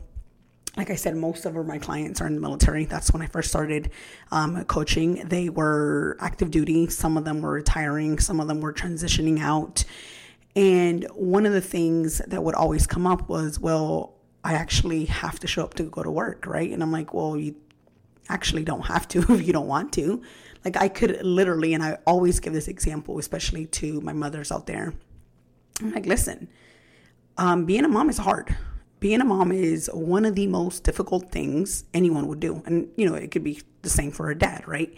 like 0.77 0.89
I 0.89 0.95
said, 0.95 1.17
most 1.17 1.45
of 1.45 1.53
my 1.67 1.77
clients 1.77 2.21
are 2.21 2.27
in 2.27 2.35
the 2.35 2.41
military. 2.41 2.85
That's 2.85 3.11
when 3.11 3.21
I 3.21 3.27
first 3.27 3.49
started 3.49 3.91
um, 4.31 4.63
coaching. 4.65 5.15
They 5.27 5.49
were 5.49 6.17
active 6.21 6.49
duty. 6.49 6.87
Some 6.87 7.17
of 7.17 7.25
them 7.25 7.41
were 7.41 7.51
retiring. 7.51 8.19
Some 8.19 8.39
of 8.39 8.47
them 8.47 8.61
were 8.61 8.73
transitioning 8.73 9.41
out. 9.41 9.83
And 10.55 11.05
one 11.13 11.45
of 11.45 11.51
the 11.51 11.61
things 11.61 12.19
that 12.19 12.41
would 12.41 12.55
always 12.55 12.87
come 12.87 13.05
up 13.05 13.27
was, 13.27 13.59
well, 13.59 14.13
I 14.43 14.53
actually 14.53 15.05
have 15.05 15.39
to 15.41 15.47
show 15.47 15.63
up 15.63 15.73
to 15.75 15.83
go 15.83 16.03
to 16.03 16.11
work, 16.11 16.47
right? 16.47 16.71
And 16.71 16.81
I'm 16.81 16.91
like, 16.91 17.13
well, 17.13 17.37
you 17.37 17.55
actually 18.31 18.63
don't 18.63 18.85
have 18.87 19.07
to 19.09 19.19
if 19.33 19.45
you 19.45 19.53
don't 19.53 19.67
want 19.67 19.93
to. 19.93 20.21
Like 20.63 20.77
I 20.77 20.87
could 20.87 21.23
literally, 21.23 21.73
and 21.73 21.83
I 21.83 21.97
always 22.05 22.39
give 22.39 22.53
this 22.53 22.67
example, 22.67 23.19
especially 23.19 23.65
to 23.67 23.99
my 24.01 24.13
mothers 24.13 24.51
out 24.51 24.67
there. 24.67 24.93
I'm 25.81 25.91
like, 25.93 26.05
listen, 26.05 26.47
um, 27.37 27.65
being 27.65 27.85
a 27.85 27.87
mom 27.87 28.09
is 28.09 28.17
hard. 28.17 28.55
Being 28.99 29.21
a 29.21 29.25
mom 29.25 29.51
is 29.51 29.89
one 29.93 30.25
of 30.25 30.35
the 30.35 30.45
most 30.45 30.83
difficult 30.83 31.31
things 31.31 31.85
anyone 31.93 32.27
would 32.27 32.39
do. 32.39 32.61
And, 32.67 32.87
you 32.95 33.09
know, 33.09 33.15
it 33.15 33.31
could 33.31 33.43
be 33.43 33.59
the 33.81 33.89
same 33.89 34.11
for 34.11 34.29
a 34.29 34.37
dad, 34.37 34.67
right? 34.67 34.95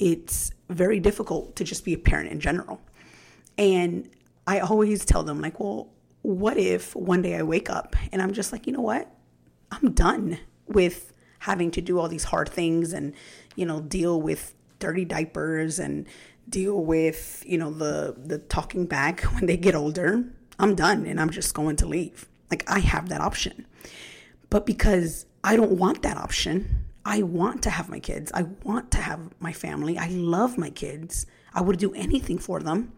It's 0.00 0.50
very 0.68 0.98
difficult 0.98 1.54
to 1.56 1.64
just 1.64 1.84
be 1.84 1.94
a 1.94 1.98
parent 1.98 2.32
in 2.32 2.40
general. 2.40 2.80
And 3.56 4.10
I 4.48 4.58
always 4.58 5.04
tell 5.04 5.22
them, 5.22 5.40
like, 5.40 5.60
well, 5.60 5.92
what 6.22 6.56
if 6.56 6.96
one 6.96 7.22
day 7.22 7.36
I 7.36 7.42
wake 7.42 7.70
up 7.70 7.94
and 8.10 8.20
I'm 8.20 8.32
just 8.32 8.50
like, 8.50 8.66
you 8.66 8.72
know 8.72 8.80
what? 8.80 9.08
I'm 9.70 9.92
done 9.92 10.38
with 10.66 11.12
having 11.44 11.70
to 11.70 11.80
do 11.82 11.98
all 11.98 12.08
these 12.08 12.24
hard 12.24 12.48
things 12.48 12.94
and, 12.94 13.12
you 13.54 13.66
know, 13.66 13.80
deal 13.80 14.20
with 14.20 14.54
dirty 14.78 15.04
diapers 15.04 15.78
and 15.78 16.06
deal 16.48 16.82
with, 16.82 17.42
you 17.46 17.58
know, 17.58 17.70
the 17.70 18.14
the 18.16 18.38
talking 18.38 18.86
back 18.86 19.20
when 19.34 19.46
they 19.46 19.56
get 19.56 19.74
older. 19.74 20.24
I'm 20.58 20.74
done 20.74 21.04
and 21.06 21.20
I'm 21.20 21.30
just 21.30 21.52
going 21.54 21.76
to 21.76 21.86
leave. 21.86 22.26
Like 22.50 22.64
I 22.66 22.78
have 22.78 23.08
that 23.10 23.20
option. 23.20 23.66
But 24.48 24.64
because 24.64 25.26
I 25.42 25.56
don't 25.56 25.72
want 25.72 26.02
that 26.02 26.16
option, 26.16 26.86
I 27.04 27.22
want 27.22 27.62
to 27.64 27.70
have 27.70 27.90
my 27.90 28.00
kids. 28.00 28.30
I 28.32 28.44
want 28.62 28.90
to 28.92 28.98
have 28.98 29.20
my 29.40 29.52
family. 29.52 29.98
I 29.98 30.08
love 30.08 30.56
my 30.56 30.70
kids. 30.70 31.26
I 31.52 31.60
would 31.60 31.78
do 31.78 31.92
anything 31.94 32.38
for 32.38 32.60
them. 32.60 32.92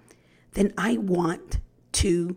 Then 0.52 0.72
I 0.78 0.98
want 0.98 1.58
to 1.92 2.36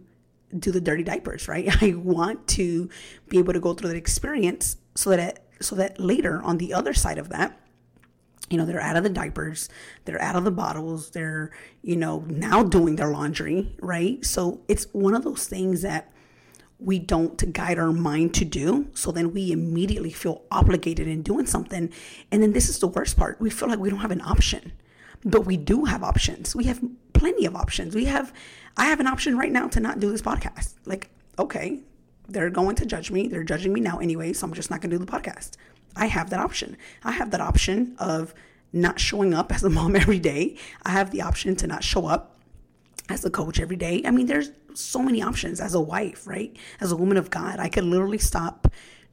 do 0.57 0.71
the 0.71 0.81
dirty 0.81 1.03
diapers, 1.03 1.47
right? 1.47 1.67
I 1.83 1.93
want 1.93 2.47
to 2.59 2.89
be 3.27 3.37
able 3.37 3.53
to 3.53 3.59
go 3.59 3.73
through 3.73 3.89
that 3.89 3.97
experience 3.97 4.77
so 4.95 5.11
that 5.11 5.48
so 5.61 5.75
that 5.75 5.99
later 5.99 6.41
on 6.41 6.57
the 6.57 6.73
other 6.73 6.93
side 6.93 7.17
of 7.17 7.29
that, 7.29 7.59
you 8.49 8.57
know, 8.57 8.65
they're 8.65 8.81
out 8.81 8.95
of 8.95 9.03
the 9.03 9.09
diapers, 9.09 9.69
they're 10.05 10.21
out 10.21 10.35
of 10.35 10.43
the 10.43 10.51
bottles, 10.51 11.11
they're, 11.11 11.51
you 11.83 11.95
know, 11.95 12.25
now 12.27 12.63
doing 12.63 12.95
their 12.95 13.09
laundry, 13.09 13.75
right? 13.79 14.25
So 14.25 14.61
it's 14.67 14.87
one 14.91 15.13
of 15.13 15.23
those 15.23 15.47
things 15.47 15.81
that 15.83 16.11
we 16.79 16.97
don't 16.97 17.51
guide 17.53 17.77
our 17.77 17.91
mind 17.91 18.33
to 18.35 18.45
do. 18.45 18.87
So 18.93 19.11
then 19.11 19.33
we 19.33 19.51
immediately 19.51 20.11
feel 20.11 20.43
obligated 20.49 21.07
in 21.07 21.21
doing 21.21 21.45
something. 21.45 21.91
And 22.31 22.41
then 22.41 22.53
this 22.53 22.69
is 22.69 22.79
the 22.79 22.87
worst 22.87 23.17
part. 23.17 23.39
We 23.39 23.49
feel 23.49 23.67
like 23.67 23.79
we 23.79 23.89
don't 23.89 23.99
have 23.99 24.11
an 24.11 24.21
option, 24.21 24.71
but 25.23 25.45
we 25.45 25.57
do 25.57 25.85
have 25.85 26.03
options. 26.03 26.55
We 26.55 26.63
have 26.65 26.81
plenty 27.13 27.45
of 27.45 27.55
options. 27.55 27.93
We 27.93 28.05
have, 28.05 28.33
I 28.77 28.85
have 28.85 29.01
an 29.01 29.07
option 29.07 29.37
right 29.37 29.51
now 29.51 29.67
to 29.67 29.79
not 29.79 29.99
do 29.99 30.09
this 30.09 30.21
podcast. 30.21 30.75
Like, 30.85 31.09
okay, 31.37 31.81
they're 32.31 32.49
going 32.49 32.75
to 32.77 32.85
judge 32.85 33.11
me. 33.11 33.27
They're 33.27 33.43
judging 33.43 33.73
me 33.73 33.81
now 33.81 33.99
anyway, 33.99 34.33
so 34.33 34.45
I'm 34.45 34.53
just 34.53 34.69
not 34.69 34.81
going 34.81 34.91
to 34.91 34.97
do 34.97 35.05
the 35.05 35.11
podcast. 35.11 35.51
I 35.95 36.07
have 36.07 36.29
that 36.29 36.39
option. 36.39 36.77
I 37.03 37.11
have 37.11 37.31
that 37.31 37.41
option 37.41 37.95
of 37.99 38.33
not 38.71 38.99
showing 38.99 39.33
up 39.33 39.53
as 39.53 39.63
a 39.63 39.69
mom 39.79 39.95
every 39.95 40.19
day. 40.19 40.57
I 40.83 40.91
have 40.91 41.11
the 41.11 41.21
option 41.21 41.55
to 41.57 41.67
not 41.67 41.83
show 41.83 42.05
up 42.05 42.39
as 43.09 43.25
a 43.25 43.29
coach 43.29 43.59
every 43.59 43.75
day. 43.75 44.01
I 44.05 44.11
mean, 44.11 44.27
there's 44.27 44.51
so 44.73 45.01
many 45.01 45.21
options 45.21 45.59
as 45.59 45.73
a 45.73 45.81
wife, 45.81 46.27
right? 46.27 46.55
As 46.79 46.91
a 46.91 46.95
woman 46.95 47.17
of 47.17 47.29
God, 47.29 47.59
I 47.59 47.69
could 47.69 47.83
literally 47.83 48.19
stop 48.19 48.71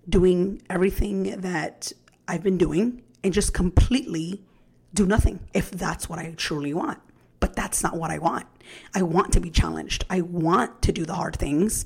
doing 0.08 0.62
everything 0.68 1.40
that 1.40 1.92
I've 2.28 2.42
been 2.42 2.58
doing 2.58 3.02
and 3.24 3.32
just 3.32 3.54
completely 3.54 4.42
do 4.94 5.06
nothing 5.06 5.40
if 5.54 5.70
that's 5.70 6.08
what 6.08 6.18
I 6.18 6.32
truly 6.36 6.74
want. 6.74 6.98
But 7.40 7.56
that's 7.56 7.82
not 7.82 7.96
what 7.96 8.10
I 8.10 8.18
want. 8.18 8.46
I 8.94 9.02
want 9.02 9.32
to 9.34 9.40
be 9.40 9.50
challenged. 9.50 10.04
I 10.08 10.20
want 10.20 10.82
to 10.82 10.92
do 10.92 11.04
the 11.04 11.14
hard 11.14 11.36
things. 11.36 11.84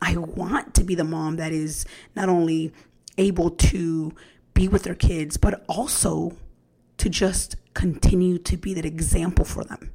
I 0.00 0.16
want 0.16 0.74
to 0.74 0.84
be 0.84 0.94
the 0.94 1.04
mom 1.04 1.36
that 1.36 1.52
is 1.52 1.86
not 2.14 2.28
only 2.28 2.72
able 3.16 3.50
to 3.50 4.12
be 4.52 4.68
with 4.68 4.84
their 4.84 4.94
kids, 4.94 5.36
but 5.36 5.64
also 5.68 6.36
to 6.98 7.08
just 7.08 7.56
continue 7.74 8.38
to 8.38 8.56
be 8.56 8.74
that 8.74 8.84
example 8.84 9.44
for 9.44 9.64
them. 9.64 9.92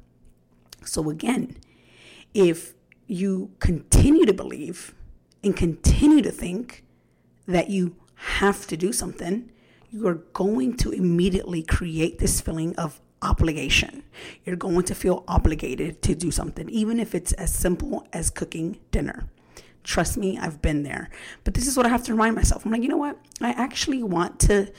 So, 0.84 1.10
again, 1.10 1.56
if 2.34 2.74
you 3.06 3.50
continue 3.58 4.26
to 4.26 4.32
believe 4.32 4.94
and 5.42 5.56
continue 5.56 6.22
to 6.22 6.30
think 6.30 6.84
that 7.46 7.70
you 7.70 7.96
have 8.14 8.66
to 8.68 8.76
do 8.76 8.92
something, 8.92 9.50
you 9.90 10.06
are 10.06 10.22
going 10.32 10.76
to 10.76 10.90
immediately 10.92 11.62
create 11.62 12.18
this 12.18 12.40
feeling 12.40 12.76
of 12.76 13.00
obligation. 13.22 14.04
You're 14.44 14.56
going 14.56 14.84
to 14.84 14.94
feel 14.94 15.24
obligated 15.26 16.02
to 16.02 16.14
do 16.14 16.30
something, 16.30 16.68
even 16.70 17.00
if 17.00 17.14
it's 17.14 17.32
as 17.32 17.52
simple 17.52 18.06
as 18.12 18.30
cooking 18.30 18.78
dinner. 18.90 19.28
Trust 19.84 20.16
me, 20.16 20.38
I've 20.38 20.60
been 20.60 20.82
there. 20.82 21.10
But 21.44 21.54
this 21.54 21.66
is 21.66 21.76
what 21.76 21.86
I 21.86 21.88
have 21.88 22.04
to 22.04 22.12
remind 22.12 22.36
myself. 22.36 22.64
I'm 22.64 22.72
like, 22.72 22.82
you 22.82 22.88
know 22.88 22.96
what? 22.96 23.18
I 23.40 23.50
actually 23.50 24.02
want 24.02 24.38
to, 24.40 24.72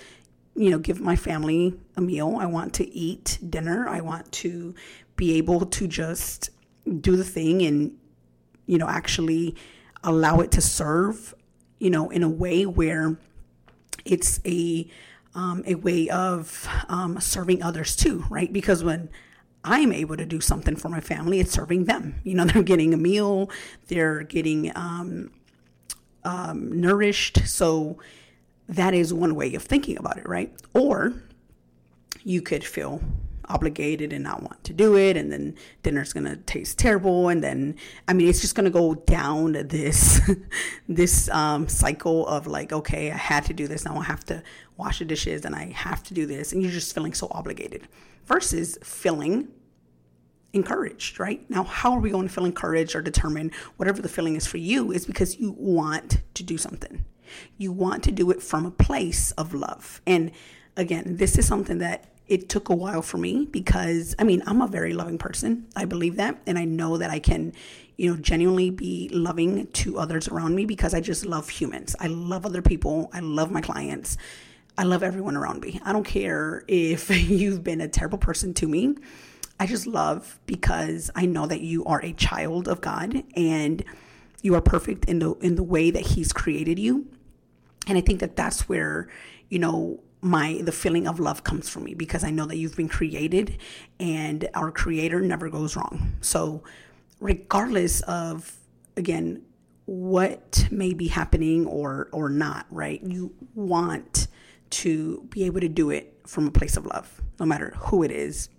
you 0.55 0.69
know, 0.69 0.79
give 0.79 1.01
my 1.01 1.15
family 1.15 1.73
a 1.95 2.01
meal. 2.01 2.37
I 2.39 2.45
want 2.45 2.73
to 2.75 2.89
eat 2.93 3.39
dinner. 3.49 3.87
I 3.87 4.01
want 4.01 4.31
to 4.33 4.75
be 5.15 5.37
able 5.37 5.65
to 5.65 5.87
just 5.87 6.51
do 6.99 7.15
the 7.15 7.23
thing 7.23 7.61
and, 7.63 7.97
you 8.67 8.77
know, 8.77 8.87
actually 8.87 9.55
allow 10.03 10.39
it 10.39 10.51
to 10.51 10.61
serve, 10.61 11.33
you 11.79 11.89
know, 11.89 12.09
in 12.09 12.23
a 12.23 12.29
way 12.29 12.65
where 12.65 13.17
it's 14.05 14.39
a 14.45 14.87
um, 15.33 15.63
a 15.65 15.75
way 15.75 16.09
of 16.09 16.67
um, 16.89 17.19
serving 17.19 17.63
others 17.63 17.95
too, 17.95 18.25
right? 18.29 18.51
Because 18.51 18.83
when 18.83 19.09
I'm 19.63 19.91
able 19.91 20.17
to 20.17 20.25
do 20.25 20.41
something 20.41 20.75
for 20.75 20.89
my 20.89 20.99
family, 20.99 21.39
it's 21.39 21.51
serving 21.51 21.85
them. 21.85 22.15
You 22.23 22.35
know, 22.35 22.45
they're 22.45 22.63
getting 22.63 22.93
a 22.93 22.97
meal, 22.97 23.49
they're 23.87 24.23
getting 24.23 24.71
um, 24.75 25.31
um, 26.23 26.79
nourished. 26.79 27.47
So 27.47 27.97
that 28.67 28.93
is 28.93 29.13
one 29.13 29.35
way 29.35 29.53
of 29.55 29.63
thinking 29.63 29.97
about 29.97 30.17
it, 30.17 30.27
right? 30.27 30.53
Or 30.73 31.13
you 32.23 32.41
could 32.41 32.63
feel 32.63 33.01
obligated 33.53 34.13
and 34.13 34.23
not 34.23 34.41
want 34.41 34.63
to 34.63 34.73
do 34.73 34.95
it 34.95 35.17
and 35.17 35.31
then 35.31 35.55
dinner's 35.83 36.13
going 36.13 36.25
to 36.25 36.35
taste 36.37 36.79
terrible 36.79 37.29
and 37.29 37.43
then 37.43 37.75
i 38.07 38.13
mean 38.13 38.27
it's 38.27 38.41
just 38.41 38.55
going 38.55 38.65
to 38.65 38.71
go 38.71 38.95
down 38.95 39.53
this 39.67 40.21
this 40.87 41.29
um, 41.29 41.67
cycle 41.67 42.27
of 42.27 42.47
like 42.47 42.71
okay 42.71 43.11
i 43.11 43.17
had 43.17 43.45
to 43.45 43.53
do 43.53 43.67
this 43.67 43.85
now 43.85 43.97
i 43.97 44.03
have 44.03 44.23
to 44.23 44.41
wash 44.77 44.99
the 44.99 45.05
dishes 45.05 45.45
and 45.45 45.55
i 45.55 45.65
have 45.71 46.01
to 46.03 46.13
do 46.13 46.25
this 46.25 46.53
and 46.53 46.61
you're 46.61 46.71
just 46.71 46.93
feeling 46.93 47.13
so 47.13 47.27
obligated 47.31 47.87
versus 48.25 48.77
feeling 48.83 49.47
encouraged, 50.53 51.19
right? 51.19 51.49
Now, 51.49 51.63
how 51.63 51.93
are 51.93 51.99
we 51.99 52.09
going 52.09 52.27
to 52.27 52.33
feel 52.33 52.45
encouraged 52.45 52.95
or 52.95 53.01
determine 53.01 53.51
whatever 53.77 54.01
the 54.01 54.09
feeling 54.09 54.35
is 54.35 54.45
for 54.45 54.57
you 54.57 54.91
is 54.91 55.05
because 55.05 55.39
you 55.39 55.55
want 55.57 56.21
to 56.33 56.43
do 56.43 56.57
something. 56.57 57.05
You 57.57 57.71
want 57.71 58.03
to 58.03 58.11
do 58.11 58.29
it 58.31 58.41
from 58.41 58.65
a 58.65 58.71
place 58.71 59.31
of 59.31 59.53
love. 59.53 60.01
And 60.05 60.31
again, 60.75 61.15
this 61.17 61.37
is 61.37 61.47
something 61.47 61.77
that 61.77 62.10
it 62.31 62.47
took 62.47 62.69
a 62.69 62.75
while 62.75 63.01
for 63.01 63.17
me 63.17 63.45
because 63.51 64.15
I 64.17 64.23
mean, 64.23 64.41
I'm 64.47 64.61
a 64.61 64.67
very 64.67 64.93
loving 64.93 65.17
person. 65.17 65.67
I 65.75 65.83
believe 65.83 66.15
that. 66.15 66.41
And 66.47 66.57
I 66.57 66.63
know 66.63 66.97
that 66.97 67.09
I 67.09 67.19
can, 67.19 67.51
you 67.97 68.09
know, 68.09 68.15
genuinely 68.15 68.69
be 68.69 69.09
loving 69.11 69.67
to 69.67 69.99
others 69.99 70.29
around 70.29 70.55
me 70.55 70.65
because 70.65 70.93
I 70.93 71.01
just 71.01 71.25
love 71.25 71.49
humans. 71.49 71.93
I 71.99 72.07
love 72.07 72.45
other 72.45 72.61
people. 72.61 73.09
I 73.11 73.19
love 73.19 73.51
my 73.51 73.59
clients. 73.59 74.15
I 74.77 74.83
love 74.83 75.03
everyone 75.03 75.35
around 75.35 75.59
me. 75.59 75.81
I 75.83 75.91
don't 75.91 76.05
care 76.05 76.63
if 76.69 77.09
you've 77.29 77.65
been 77.65 77.81
a 77.81 77.89
terrible 77.89 78.17
person 78.17 78.53
to 78.55 78.67
me. 78.67 78.95
I 79.59 79.65
just 79.65 79.85
love 79.85 80.39
because 80.45 81.11
I 81.13 81.25
know 81.25 81.47
that 81.47 81.59
you 81.59 81.83
are 81.83 82.01
a 82.01 82.13
child 82.13 82.69
of 82.69 82.79
God 82.79 83.25
and 83.35 83.83
you 84.41 84.55
are 84.55 84.61
perfect 84.61 85.03
in 85.05 85.19
the 85.19 85.33
in 85.41 85.55
the 85.55 85.63
way 85.63 85.91
that 85.91 86.03
he's 86.03 86.31
created 86.31 86.79
you. 86.79 87.07
And 87.87 87.97
I 87.97 88.01
think 88.01 88.21
that 88.21 88.37
that's 88.37 88.69
where, 88.69 89.09
you 89.49 89.59
know, 89.59 89.99
my 90.21 90.61
the 90.63 90.71
feeling 90.71 91.07
of 91.07 91.19
love 91.19 91.43
comes 91.43 91.67
from 91.67 91.83
me 91.83 91.93
because 91.93 92.23
I 92.23 92.29
know 92.29 92.45
that 92.45 92.57
you've 92.57 92.75
been 92.75 92.89
created 92.89 93.57
and 93.99 94.47
our 94.53 94.71
creator 94.71 95.19
never 95.21 95.49
goes 95.49 95.75
wrong. 95.75 96.13
So 96.21 96.63
regardless 97.19 98.01
of 98.01 98.55
again 98.97 99.43
what 99.85 100.67
may 100.71 100.93
be 100.93 101.07
happening 101.07 101.65
or 101.65 102.07
or 102.11 102.29
not, 102.29 102.65
right? 102.69 103.01
You 103.03 103.33
want 103.55 104.27
to 104.69 105.27
be 105.29 105.43
able 105.45 105.59
to 105.59 105.67
do 105.67 105.89
it 105.89 106.19
from 106.25 106.47
a 106.47 106.51
place 106.51 106.77
of 106.77 106.85
love, 106.85 107.21
no 107.39 107.45
matter 107.45 107.73
who 107.77 108.03
it 108.03 108.11
is. 108.11 108.49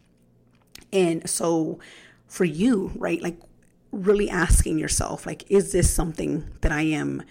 And 0.92 1.28
so 1.28 1.78
for 2.26 2.44
you, 2.44 2.92
right, 2.96 3.22
like 3.22 3.38
really 3.92 4.28
asking 4.28 4.78
yourself, 4.78 5.26
like, 5.26 5.50
is 5.50 5.72
this 5.72 5.92
something 5.92 6.50
that 6.60 6.72
I 6.72 6.82
am 6.82 7.22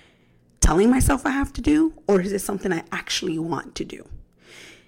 telling 0.62 0.90
myself 0.90 1.26
I 1.26 1.32
have 1.32 1.54
to 1.54 1.62
do, 1.62 1.94
or 2.08 2.22
is 2.22 2.32
it 2.32 2.40
something 2.40 2.72
I 2.72 2.84
actually 2.92 3.38
want 3.38 3.76
to 3.76 3.86
do? 3.86 4.08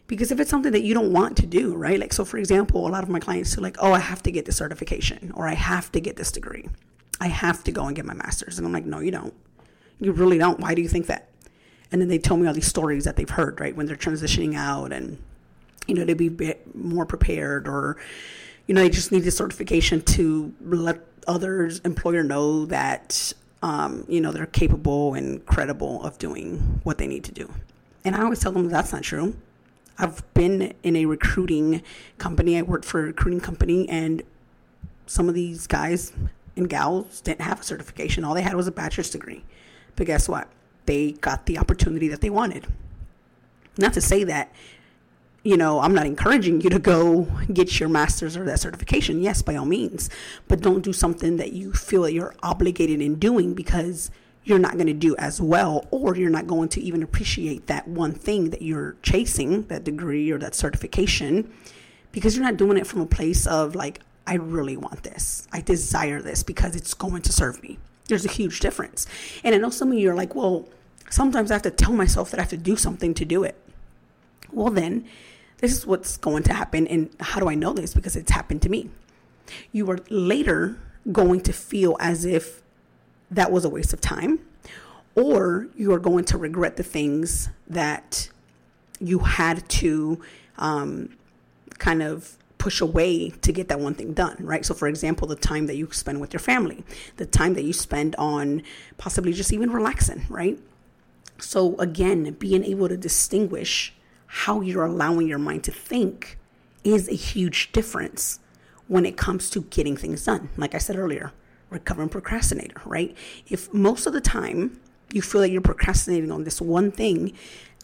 Because 0.08 0.32
if 0.32 0.40
it's 0.40 0.50
something 0.50 0.74
that 0.74 0.84
you 0.84 0.94
don't 0.94 1.14
want 1.14 1.38
to 1.38 1.46
do, 1.46 1.74
right? 1.74 2.00
Like, 2.00 2.14
so 2.14 2.26
for 2.26 2.38
example, 2.38 2.88
a 2.88 2.90
lot 2.90 3.04
of 3.04 3.10
my 3.10 3.20
clients 3.20 3.58
are 3.58 3.62
like, 3.62 3.78
oh, 3.80 3.94
I 3.94 4.00
have 4.00 4.22
to 4.24 4.32
get 4.32 4.46
this 4.46 4.58
certification, 4.58 5.32
or 5.36 5.48
I 5.48 5.54
have 5.54 5.92
to 5.94 6.00
get 6.00 6.18
this 6.18 6.32
degree. 6.32 6.68
I 7.22 7.28
have 7.28 7.64
to 7.64 7.72
go 7.72 7.86
and 7.86 7.96
get 7.96 8.06
my 8.06 8.14
master's. 8.14 8.58
And 8.58 8.68
I'm 8.68 8.74
like, 8.74 8.86
no, 8.86 9.00
you 9.00 9.12
don't. 9.12 9.34
You 10.00 10.12
really 10.12 10.38
don't. 10.38 10.60
Why 10.60 10.76
do 10.76 10.82
you 10.82 10.90
think 10.90 11.08
that? 11.08 11.30
And 11.92 12.02
then 12.02 12.10
they 12.10 12.18
tell 12.18 12.38
me 12.38 12.48
all 12.48 12.54
these 12.54 12.68
stories 12.68 13.06
that 13.06 13.16
they've 13.16 13.30
heard, 13.30 13.60
right? 13.62 13.76
When 13.76 13.86
they're 13.86 13.96
transitioning 13.96 14.56
out 14.56 14.92
and, 14.92 15.22
you 15.88 15.96
know, 15.96 16.06
to 16.06 16.16
be 16.16 16.56
more 16.74 17.06
prepared 17.06 17.68
or, 17.68 17.98
you 18.68 18.76
know, 18.76 18.82
they 18.82 18.90
just 18.90 19.12
need 19.12 19.24
the 19.24 19.32
certification 19.32 20.02
to 20.02 20.54
let 20.62 21.00
others 21.28 21.80
employer 21.80 22.24
know 22.24 22.66
that, 22.66 23.32
um, 23.62 24.04
you 24.10 24.20
know, 24.20 24.32
they're 24.32 24.48
capable 24.48 25.14
and 25.14 25.46
credible 25.46 26.04
of 26.04 26.18
doing 26.18 26.82
what 26.84 26.98
they 26.98 27.08
need 27.08 27.24
to 27.26 27.32
do. 27.32 27.54
And 28.04 28.16
I 28.16 28.24
always 28.24 28.40
tell 28.40 28.52
them 28.52 28.68
that's 28.68 28.92
not 28.92 29.04
true. 29.04 29.36
I've 29.98 30.24
been 30.34 30.74
in 30.84 30.96
a 30.96 31.06
recruiting 31.06 31.82
company. 32.18 32.58
I 32.58 32.62
worked 32.64 32.86
for 32.86 33.02
a 33.02 33.04
recruiting 33.04 33.42
company, 33.42 33.88
and 33.90 34.24
some 35.06 35.30
of 35.30 35.36
these 35.36 35.68
guys 35.68 36.14
and 36.56 36.70
gals 36.70 37.22
didn't 37.22 37.42
have 37.42 37.62
a 37.62 37.64
certification. 37.64 38.24
All 38.24 38.34
they 38.34 38.42
had 38.42 38.56
was 38.56 38.68
a 38.68 38.72
bachelor's 38.72 39.10
degree. 39.10 39.44
But 39.96 40.08
guess 40.08 40.28
what? 40.28 40.48
They 40.86 41.14
got 41.14 41.46
the 41.46 41.58
opportunity 41.58 42.08
that 42.08 42.22
they 42.22 42.30
wanted. 42.30 42.68
Not 43.78 43.94
to 43.94 44.02
say 44.02 44.24
that, 44.24 44.52
you 45.44 45.58
know, 45.58 45.80
I'm 45.80 45.94
not 45.94 46.06
encouraging 46.06 46.62
you 46.62 46.70
to 46.70 46.80
go 46.80 47.24
get 47.52 47.80
your 47.80 47.90
master's 47.90 48.38
or 48.38 48.46
that 48.46 48.60
certification. 48.60 49.22
Yes, 49.22 49.42
by 49.42 49.56
all 49.56 49.66
means. 49.66 50.10
But 50.48 50.62
don't 50.62 50.84
do 50.84 50.94
something 50.94 51.38
that 51.38 51.54
you 51.54 51.74
feel 51.74 52.04
that 52.04 52.14
you're 52.14 52.36
obligated 52.42 53.02
in 53.02 53.16
doing 53.16 53.54
because 53.54 54.10
you're 54.46 54.60
not 54.60 54.74
going 54.74 54.88
to 54.88 54.94
do 54.94 55.16
as 55.18 55.40
well, 55.40 55.88
or 55.92 56.16
you're 56.16 56.30
not 56.30 56.48
going 56.48 56.70
to 56.70 56.82
even 56.82 57.02
appreciate 57.04 57.68
that 57.68 57.88
one 57.88 58.12
thing 58.12 58.50
that 58.50 58.62
you're 58.62 58.96
chasing, 59.02 59.64
that 59.64 59.84
degree 59.84 60.32
or 60.32 60.38
that 60.40 60.56
certification, 60.56 61.54
because 62.12 62.36
you're 62.36 62.46
not 62.46 62.58
doing 62.58 62.78
it 62.78 62.86
from 62.86 63.02
a 63.02 63.06
place 63.06 63.48
of 63.48 63.76
like, 63.76 64.02
I 64.26 64.36
really 64.36 64.78
want 64.78 65.04
this. 65.04 65.48
I 65.52 65.62
desire 65.62 66.22
this 66.22 66.44
because 66.44 66.76
it's 66.76 66.94
going 66.94 67.22
to 67.24 67.34
serve 67.34 67.62
me. 67.62 67.78
There's 68.08 68.26
a 68.26 68.30
huge 68.32 68.60
difference. 68.60 69.06
And 69.44 69.56
I 69.56 69.58
know 69.58 69.70
some 69.70 69.92
of 69.92 69.98
you 69.98 70.12
are 70.12 70.16
like, 70.16 70.36
well, 70.36 70.68
sometimes 71.10 71.52
I 71.52 71.56
have 71.56 71.62
to 71.64 71.72
tell 71.72 71.94
myself 71.94 72.32
that 72.32 72.40
I 72.40 72.44
have 72.44 72.50
to 72.52 72.58
do 72.58 72.76
something 72.76 73.14
to 73.16 73.26
do 73.26 73.44
it. 73.44 73.56
Well, 74.52 74.70
then, 74.70 75.06
this 75.60 75.72
is 75.72 75.86
what's 75.86 76.18
going 76.18 76.44
to 76.44 76.54
happen. 76.54 76.88
And 76.88 77.10
how 77.20 77.40
do 77.40 77.50
I 77.50 77.56
know 77.56 77.74
this? 77.74 77.94
Because 77.94 78.16
it's 78.16 78.32
happened 78.32 78.62
to 78.64 78.70
me. 78.70 78.90
You 79.72 79.90
are 79.92 80.00
later 80.10 80.78
going 81.12 81.42
to 81.42 81.54
feel 81.54 81.98
as 82.00 82.26
if 82.26 82.63
that 83.36 83.52
was 83.52 83.66
a 83.66 83.70
waste 83.70 83.94
of 83.94 84.02
time, 84.02 84.40
or 85.16 85.68
you 85.76 85.94
are 85.94 86.00
going 86.00 86.26
to 86.26 86.38
regret 86.38 86.78
the 86.78 86.84
things 86.84 87.50
that 87.68 88.30
you 89.00 89.20
had 89.20 89.68
to 89.70 90.22
um, 90.58 91.16
kind 91.78 92.02
of 92.02 92.38
push 92.58 92.80
away 92.80 93.30
to 93.30 93.52
get 93.52 93.68
that 93.68 93.80
one 93.80 93.94
thing 93.94 94.14
done, 94.14 94.38
right? 94.40 94.66
So, 94.66 94.74
for 94.74 94.88
example, 94.88 95.28
the 95.28 95.36
time 95.36 95.68
that 95.68 95.76
you 95.76 95.92
spend 95.92 96.22
with 96.22 96.32
your 96.32 96.40
family, 96.40 96.84
the 97.18 97.26
time 97.26 97.56
that 97.56 97.64
you 97.64 97.74
spend 97.74 98.16
on 98.16 98.64
possibly 98.98 99.34
just 99.34 99.52
even 99.52 99.72
relaxing, 99.72 100.26
right? 100.30 100.58
So, 101.40 101.76
again, 101.78 102.32
being 102.40 102.64
able 102.64 102.88
to 102.88 102.96
distinguish 102.96 103.94
how 104.28 104.62
you're 104.62 104.86
allowing 104.86 105.28
your 105.28 105.40
mind 105.40 105.66
to 105.66 105.72
think 105.72 106.38
is 106.84 107.10
a 107.10 107.16
huge 107.16 107.72
difference 107.72 108.40
when 108.88 109.06
it 109.06 109.18
comes 109.18 109.50
to 109.50 109.64
getting 109.64 109.98
things 109.98 110.24
done. 110.26 110.50
Like 110.56 110.74
I 110.74 110.78
said 110.78 110.96
earlier, 110.96 111.34
recovering 111.74 112.10
procrastinator, 112.10 112.82
right? 112.86 113.16
If 113.48 113.74
most 113.74 114.06
of 114.08 114.14
the 114.14 114.22
time 114.22 114.80
you 115.12 115.22
feel 115.22 115.42
that 115.42 115.50
you're 115.50 115.62
procrastinating 115.62 116.32
on 116.32 116.44
this 116.44 116.62
one 116.62 116.92
thing, 116.92 117.34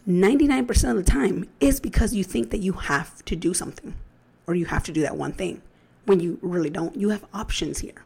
99% 0.08 0.90
of 0.90 0.96
the 0.96 1.02
time 1.02 1.48
is 1.60 1.80
because 1.80 2.14
you 2.14 2.24
think 2.24 2.50
that 2.50 2.58
you 2.58 2.72
have 2.72 3.24
to 3.26 3.36
do 3.36 3.52
something 3.52 3.94
or 4.46 4.54
you 4.54 4.66
have 4.66 4.84
to 4.84 4.92
do 4.92 5.02
that 5.02 5.16
one 5.16 5.32
thing 5.32 5.62
when 6.06 6.20
you 6.20 6.38
really 6.40 6.70
don't. 6.70 6.96
You 6.96 7.10
have 7.10 7.24
options 7.34 7.80
here. 7.80 8.04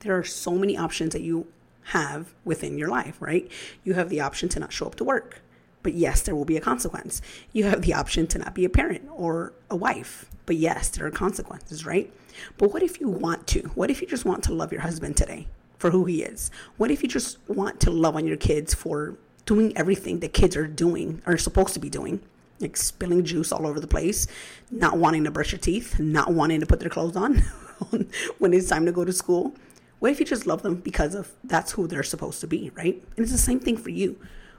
There 0.00 0.16
are 0.16 0.24
so 0.24 0.52
many 0.52 0.76
options 0.76 1.12
that 1.12 1.22
you 1.22 1.46
have 1.84 2.34
within 2.44 2.78
your 2.78 2.88
life, 2.88 3.16
right? 3.20 3.50
You 3.84 3.94
have 3.94 4.08
the 4.08 4.20
option 4.20 4.48
to 4.50 4.60
not 4.60 4.72
show 4.72 4.86
up 4.86 4.94
to 4.96 5.04
work, 5.04 5.40
but 5.82 5.94
yes, 5.94 6.22
there 6.22 6.34
will 6.34 6.44
be 6.44 6.56
a 6.56 6.60
consequence. 6.60 7.22
You 7.52 7.64
have 7.64 7.82
the 7.82 7.94
option 7.94 8.26
to 8.28 8.38
not 8.38 8.54
be 8.54 8.64
a 8.64 8.68
parent 8.68 9.08
or 9.10 9.52
a 9.70 9.76
wife, 9.76 10.26
but 10.46 10.56
yes, 10.56 10.88
there 10.90 11.06
are 11.06 11.10
consequences, 11.10 11.86
right? 11.86 12.12
But 12.58 12.72
what 12.72 12.82
if 12.82 13.00
you 13.00 13.08
want 13.08 13.46
to? 13.48 13.60
What 13.74 13.90
if 13.90 14.00
you 14.00 14.06
just 14.06 14.24
want 14.24 14.42
to 14.44 14.52
love 14.52 14.72
your 14.72 14.82
husband 14.82 15.16
today 15.16 15.48
for 15.78 15.90
who 15.90 16.04
he 16.04 16.22
is? 16.22 16.50
What 16.76 16.90
if 16.90 17.02
you 17.02 17.08
just 17.08 17.38
want 17.48 17.80
to 17.80 17.90
love 17.90 18.16
on 18.16 18.26
your 18.26 18.36
kids 18.36 18.74
for 18.74 19.16
doing 19.46 19.76
everything 19.76 20.20
that 20.20 20.32
kids 20.32 20.56
are 20.56 20.66
doing, 20.66 21.22
are 21.26 21.36
supposed 21.38 21.74
to 21.74 21.80
be 21.80 21.90
doing? 21.90 22.20
Like 22.60 22.76
spilling 22.76 23.24
juice 23.24 23.52
all 23.52 23.66
over 23.66 23.80
the 23.80 23.86
place, 23.86 24.26
not 24.70 24.98
wanting 24.98 25.24
to 25.24 25.30
brush 25.30 25.52
your 25.52 25.58
teeth, 25.58 25.98
not 25.98 26.32
wanting 26.32 26.60
to 26.60 26.66
put 26.66 26.80
their 26.80 26.90
clothes 26.90 27.16
on 27.16 27.36
when 28.38 28.52
it's 28.52 28.68
time 28.68 28.84
to 28.86 28.92
go 28.92 29.04
to 29.04 29.12
school. 29.12 29.54
What 29.98 30.12
if 30.12 30.20
you 30.20 30.26
just 30.26 30.46
love 30.46 30.62
them 30.62 30.76
because 30.76 31.14
of 31.14 31.32
that's 31.44 31.72
who 31.72 31.86
they're 31.86 32.02
supposed 32.02 32.40
to 32.40 32.46
be, 32.46 32.70
right? 32.74 33.02
And 33.16 33.22
it's 33.22 33.32
the 33.32 33.38
same 33.38 33.60
thing 33.60 33.76
for 33.76 33.90
you. 33.90 34.18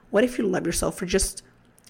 What 0.09 0.23
if 0.23 0.37
you 0.37 0.45
love 0.45 0.65
yourself 0.65 0.97
for 0.97 1.05
just 1.05 1.43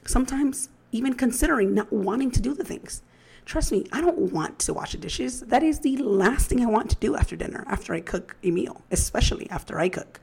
sometimes 0.06 0.70
even 0.92 1.14
considering 1.14 1.74
not 1.74 1.92
wanting 1.92 2.32
to 2.32 2.42
do 2.42 2.54
the 2.54 2.64
things? 2.64 3.02
Trust 3.46 3.72
me, 3.72 3.86
I 3.92 4.02
don't 4.02 4.32
want 4.32 4.60
to 4.60 4.74
wash 4.74 4.92
the 4.92 4.98
dishes. 4.98 5.42
That 5.42 5.64
is 5.64 5.80
the 5.80 5.98
last 5.98 6.48
thing 6.48 6.62
I 6.62 6.68
want 6.68 6.90
to 6.92 6.96
do 6.98 7.16
after 7.16 7.36
dinner, 7.36 7.64
after 7.68 7.94
I 7.94 8.02
cook 8.02 8.36
a 8.44 8.52
meal, 8.52 8.82
especially 8.92 9.50
after 9.50 9.80
I 9.80 9.90
cook. 9.90 10.20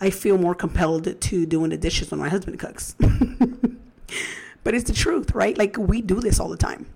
I 0.00 0.10
feel 0.10 0.38
more 0.38 0.54
compelled 0.54 1.20
to 1.20 1.46
doing 1.46 1.70
the 1.70 1.76
dishes 1.76 2.10
when 2.10 2.20
my 2.20 2.28
husband 2.28 2.58
cooks. 2.58 2.94
but 4.64 4.74
it's 4.74 4.84
the 4.84 4.92
truth, 4.92 5.34
right? 5.34 5.56
Like 5.56 5.76
we 5.76 6.00
do 6.00 6.20
this 6.20 6.40
all 6.40 6.48
the 6.48 6.56
time. 6.56 6.86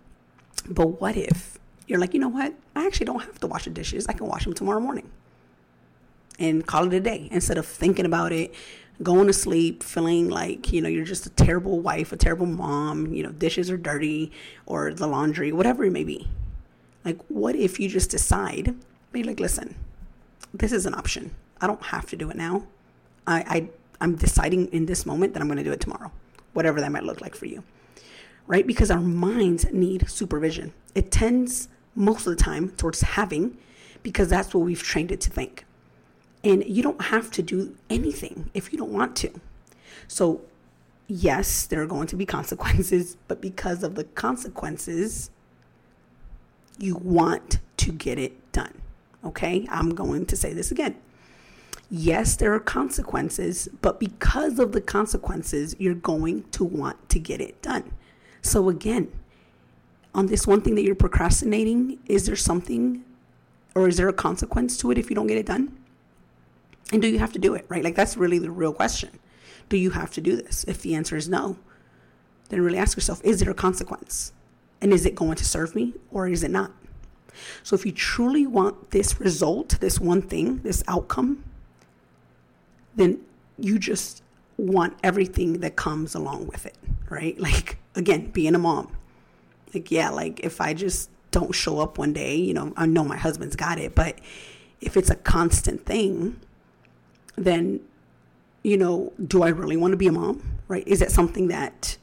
But 0.68 1.00
what 1.00 1.16
if 1.16 1.58
you're 1.86 2.00
like, 2.00 2.14
you 2.14 2.20
know 2.20 2.28
what? 2.28 2.54
I 2.74 2.86
actually 2.86 3.06
don't 3.06 3.20
have 3.20 3.38
to 3.40 3.46
wash 3.46 3.64
the 3.64 3.70
dishes. 3.70 4.06
I 4.08 4.12
can 4.12 4.26
wash 4.26 4.44
them 4.44 4.54
tomorrow 4.54 4.80
morning 4.80 5.10
and 6.38 6.66
call 6.66 6.86
it 6.86 6.94
a 6.94 7.00
day 7.00 7.28
instead 7.30 7.58
of 7.58 7.66
thinking 7.66 8.04
about 8.04 8.32
it, 8.32 8.54
going 9.02 9.26
to 9.26 9.32
sleep 9.32 9.82
feeling 9.82 10.28
like 10.28 10.72
you 10.72 10.80
know 10.80 10.88
you're 10.88 11.04
just 11.04 11.26
a 11.26 11.30
terrible 11.30 11.80
wife 11.80 12.12
a 12.12 12.16
terrible 12.16 12.46
mom 12.46 13.12
you 13.12 13.22
know 13.22 13.30
dishes 13.30 13.70
are 13.70 13.76
dirty 13.76 14.32
or 14.64 14.94
the 14.94 15.06
laundry 15.06 15.52
whatever 15.52 15.84
it 15.84 15.90
may 15.90 16.04
be. 16.04 16.28
Like 17.04 17.18
what 17.28 17.54
if 17.56 17.78
you 17.78 17.88
just 17.88 18.10
decide 18.10 18.74
be 19.12 19.22
like 19.22 19.40
listen 19.40 19.76
this 20.54 20.72
is 20.72 20.86
an 20.86 20.94
option. 20.94 21.34
I 21.60 21.66
don't 21.66 21.82
have 21.82 22.06
to 22.10 22.16
do 22.16 22.30
it 22.30 22.36
now. 22.36 22.66
I, 23.26 23.40
I 23.40 23.68
i'm 24.00 24.14
deciding 24.14 24.68
in 24.68 24.84
this 24.86 25.06
moment 25.06 25.32
that 25.32 25.40
i'm 25.40 25.48
going 25.48 25.56
to 25.56 25.64
do 25.64 25.72
it 25.72 25.80
tomorrow 25.80 26.12
whatever 26.52 26.82
that 26.82 26.92
might 26.92 27.02
look 27.02 27.22
like 27.22 27.34
for 27.34 27.46
you 27.46 27.64
right? 28.46 28.66
Because 28.66 28.90
our 28.90 29.00
minds 29.00 29.70
need 29.72 30.08
supervision. 30.08 30.72
It 30.94 31.10
tends 31.10 31.68
most 31.94 32.26
of 32.26 32.36
the 32.36 32.42
time 32.42 32.70
towards 32.70 33.00
having 33.00 33.56
because 34.02 34.28
that's 34.28 34.54
what 34.54 34.60
we've 34.60 34.82
trained 34.82 35.10
it 35.10 35.20
to 35.22 35.30
think 35.30 35.64
and 36.46 36.64
you 36.64 36.80
don't 36.80 37.02
have 37.06 37.28
to 37.32 37.42
do 37.42 37.76
anything 37.90 38.50
if 38.54 38.72
you 38.72 38.78
don't 38.78 38.92
want 38.92 39.16
to. 39.16 39.40
So, 40.06 40.42
yes, 41.08 41.66
there 41.66 41.82
are 41.82 41.86
going 41.86 42.06
to 42.06 42.16
be 42.16 42.24
consequences, 42.38 43.16
but 43.26 43.40
because 43.40 43.82
of 43.82 43.96
the 43.96 44.04
consequences, 44.04 45.30
you 46.78 46.94
want 46.94 47.58
to 47.78 47.90
get 47.90 48.18
it 48.18 48.52
done. 48.52 48.80
Okay? 49.24 49.66
I'm 49.70 49.90
going 49.90 50.24
to 50.26 50.36
say 50.36 50.52
this 50.52 50.70
again. 50.70 50.94
Yes, 51.90 52.36
there 52.36 52.54
are 52.54 52.60
consequences, 52.60 53.68
but 53.82 53.98
because 53.98 54.60
of 54.60 54.70
the 54.70 54.80
consequences, 54.80 55.74
you're 55.80 55.94
going 55.94 56.44
to 56.52 56.64
want 56.64 57.08
to 57.08 57.18
get 57.18 57.40
it 57.40 57.60
done. 57.60 57.92
So, 58.40 58.68
again, 58.68 59.10
on 60.14 60.26
this 60.26 60.46
one 60.46 60.60
thing 60.60 60.76
that 60.76 60.82
you're 60.82 60.94
procrastinating, 60.94 61.98
is 62.06 62.26
there 62.26 62.36
something 62.36 63.04
or 63.74 63.88
is 63.88 63.96
there 63.96 64.08
a 64.08 64.12
consequence 64.12 64.76
to 64.78 64.92
it 64.92 64.98
if 64.98 65.10
you 65.10 65.16
don't 65.16 65.26
get 65.26 65.38
it 65.38 65.46
done? 65.46 65.76
And 66.92 67.02
do 67.02 67.08
you 67.08 67.18
have 67.18 67.32
to 67.32 67.38
do 67.38 67.54
it, 67.54 67.66
right? 67.68 67.82
Like 67.82 67.94
that's 67.94 68.16
really 68.16 68.38
the 68.38 68.50
real 68.50 68.72
question. 68.72 69.18
Do 69.68 69.76
you 69.76 69.90
have 69.90 70.12
to 70.12 70.20
do 70.20 70.36
this? 70.36 70.64
If 70.64 70.82
the 70.82 70.94
answer 70.94 71.16
is 71.16 71.28
no, 71.28 71.56
then 72.48 72.60
really 72.60 72.78
ask 72.78 72.96
yourself, 72.96 73.20
is 73.24 73.40
there 73.40 73.50
a 73.50 73.54
consequence? 73.54 74.32
And 74.80 74.92
is 74.92 75.04
it 75.04 75.14
going 75.14 75.36
to 75.36 75.44
serve 75.44 75.74
me 75.74 75.94
or 76.10 76.28
is 76.28 76.44
it 76.44 76.50
not? 76.50 76.70
So 77.62 77.74
if 77.74 77.84
you 77.84 77.92
truly 77.92 78.46
want 78.46 78.92
this 78.92 79.20
result, 79.20 79.80
this 79.80 80.00
one 80.00 80.22
thing, 80.22 80.58
this 80.58 80.82
outcome, 80.86 81.44
then 82.94 83.20
you 83.58 83.78
just 83.78 84.22
want 84.56 84.96
everything 85.02 85.60
that 85.60 85.76
comes 85.76 86.14
along 86.14 86.46
with 86.46 86.66
it, 86.66 86.76
right? 87.10 87.38
Like 87.46 87.78
again, 87.94 88.30
being 88.30 88.54
a 88.54 88.58
mom. 88.58 88.96
Like 89.74 89.90
yeah, 89.90 90.10
like 90.10 90.40
if 90.40 90.60
I 90.60 90.74
just 90.74 91.10
don't 91.30 91.54
show 91.54 91.80
up 91.80 91.98
one 91.98 92.12
day, 92.12 92.36
you 92.36 92.54
know, 92.54 92.72
I 92.76 92.86
know 92.86 93.04
my 93.04 93.16
husband's 93.16 93.56
got 93.56 93.78
it, 93.78 93.94
but 93.94 94.18
if 94.80 94.96
it's 94.96 95.10
a 95.10 95.16
constant 95.16 95.84
thing, 95.84 96.40
then 97.36 97.80
you 98.66 98.76
know, 98.76 99.12
do 99.24 99.44
I 99.44 99.50
really 99.50 99.76
want 99.76 99.92
to 99.92 99.96
be 99.96 100.08
a 100.08 100.12
mom? 100.12 100.42
Right? 100.66 100.82
Is 100.88 101.00
it 101.00 101.12
something 101.12 101.46
that 101.48 101.96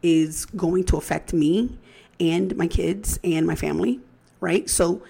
is 0.00 0.46
going 0.46 0.84
to 0.84 0.96
affect 0.96 1.32
me 1.32 1.76
and 2.20 2.56
my 2.56 2.68
kids 2.68 3.18
and 3.24 3.44
my 3.44 3.56
family? 3.56 3.98
Right? 4.40 4.70
So 4.70 5.02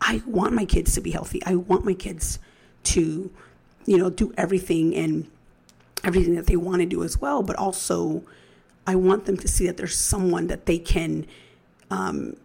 I 0.00 0.20
want 0.26 0.54
my 0.54 0.64
kids 0.64 0.94
to 0.94 1.00
be 1.00 1.12
healthy. 1.12 1.40
I 1.46 1.54
want 1.54 1.84
my 1.84 1.94
kids 1.94 2.40
to, 2.84 3.30
you 3.86 3.98
know, 3.98 4.10
do 4.10 4.34
everything 4.36 4.96
and 4.96 5.30
everything 6.02 6.34
that 6.34 6.46
they 6.46 6.56
want 6.56 6.80
to 6.80 6.86
do 6.86 7.04
as 7.04 7.20
well. 7.20 7.44
But 7.44 7.54
also, 7.54 8.24
I 8.84 8.96
want 8.96 9.26
them 9.26 9.36
to 9.36 9.46
see 9.46 9.64
that 9.66 9.76
there's 9.76 9.96
someone 9.96 10.48
that 10.48 10.66
they 10.66 10.78
can 10.78 11.24
um, 11.88 12.36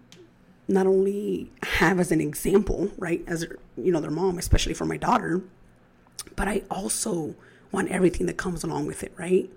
not 0.68 0.86
only 0.86 1.52
have 1.64 2.00
as 2.00 2.12
an 2.12 2.22
example, 2.22 2.92
right, 3.00 3.24
as 3.26 3.48
you 3.76 3.92
know, 3.92 4.02
their 4.02 4.12
mom, 4.12 4.38
especially 4.38 4.76
for 4.76 4.86
my 4.86 4.98
daughter, 4.98 5.42
but 6.36 6.48
I 6.48 6.64
also 6.70 7.36
want 7.72 7.90
everything 7.90 8.26
that 8.28 8.38
comes 8.38 8.64
along 8.64 8.86
with 8.86 9.04
it, 9.04 9.14
right? 9.18 9.50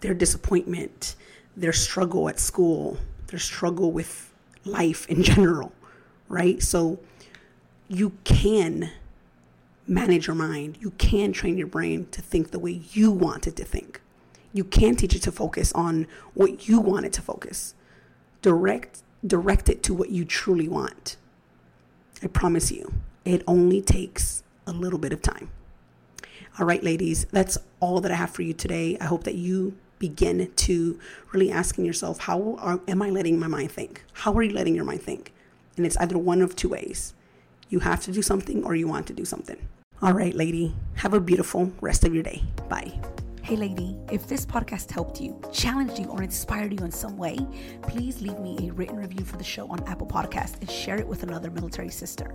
Their 0.00 0.14
disappointment, 0.14 1.16
their 1.56 1.72
struggle 1.72 2.28
at 2.28 2.38
school, 2.38 2.98
their 3.28 3.38
struggle 3.38 3.92
with 3.92 4.32
life 4.64 5.06
in 5.08 5.22
general, 5.22 5.72
right? 6.28 6.62
So 6.62 6.98
you 7.88 8.12
can 8.24 8.90
manage 9.86 10.26
your 10.26 10.36
mind. 10.36 10.78
You 10.80 10.90
can 10.92 11.32
train 11.32 11.56
your 11.56 11.66
brain 11.66 12.06
to 12.10 12.20
think 12.20 12.50
the 12.50 12.58
way 12.58 12.82
you 12.92 13.10
want 13.10 13.46
it 13.46 13.56
to 13.56 13.64
think. 13.64 14.00
You 14.52 14.64
can 14.64 14.96
teach 14.96 15.14
it 15.14 15.22
to 15.22 15.32
focus 15.32 15.72
on 15.72 16.06
what 16.34 16.68
you 16.68 16.80
want 16.80 17.06
it 17.06 17.12
to 17.14 17.22
focus. 17.22 17.74
Direct 18.42 19.02
direct 19.26 19.68
it 19.68 19.82
to 19.82 19.94
what 19.94 20.10
you 20.10 20.24
truly 20.24 20.68
want. 20.68 21.16
I 22.22 22.28
promise 22.28 22.70
you, 22.70 22.94
it 23.24 23.42
only 23.46 23.80
takes 23.80 24.42
a 24.66 24.72
little 24.72 24.98
bit 24.98 25.12
of 25.12 25.22
time. 25.22 25.50
All 26.58 26.66
right, 26.66 26.82
ladies, 26.82 27.24
that's 27.30 27.56
all 27.78 28.00
that 28.00 28.10
I 28.10 28.16
have 28.16 28.30
for 28.30 28.42
you 28.42 28.52
today. 28.52 28.98
I 29.00 29.04
hope 29.04 29.22
that 29.24 29.36
you 29.36 29.76
begin 30.00 30.50
to 30.56 30.98
really 31.30 31.52
asking 31.52 31.84
yourself, 31.84 32.18
how 32.18 32.56
are, 32.58 32.80
am 32.88 33.00
I 33.00 33.10
letting 33.10 33.38
my 33.38 33.46
mind 33.46 33.70
think? 33.70 34.02
How 34.12 34.32
are 34.32 34.42
you 34.42 34.52
letting 34.52 34.74
your 34.74 34.84
mind 34.84 35.02
think? 35.02 35.32
And 35.76 35.86
it's 35.86 35.96
either 35.98 36.18
one 36.18 36.42
of 36.42 36.56
two 36.56 36.70
ways. 36.70 37.14
You 37.68 37.78
have 37.80 38.02
to 38.04 38.12
do 38.12 38.22
something 38.22 38.64
or 38.64 38.74
you 38.74 38.88
want 38.88 39.06
to 39.06 39.12
do 39.12 39.24
something. 39.24 39.56
All 40.02 40.12
right, 40.12 40.34
lady, 40.34 40.74
have 40.96 41.14
a 41.14 41.20
beautiful 41.20 41.72
rest 41.80 42.02
of 42.04 42.12
your 42.12 42.24
day. 42.24 42.42
Bye. 42.68 42.98
Hey, 43.42 43.54
lady, 43.54 43.96
if 44.10 44.26
this 44.26 44.44
podcast 44.44 44.90
helped 44.90 45.20
you, 45.20 45.40
challenged 45.52 46.00
you, 46.00 46.06
or 46.06 46.24
inspired 46.24 46.72
you 46.72 46.84
in 46.84 46.90
some 46.90 47.16
way, 47.16 47.38
please 47.82 48.20
leave 48.20 48.38
me 48.40 48.68
a 48.68 48.72
written 48.72 48.96
review 48.96 49.24
for 49.24 49.36
the 49.36 49.44
show 49.44 49.68
on 49.68 49.82
Apple 49.86 50.08
Podcast 50.08 50.60
and 50.60 50.68
share 50.68 50.98
it 50.98 51.06
with 51.06 51.22
another 51.22 51.52
military 51.52 51.88
sister. 51.88 52.34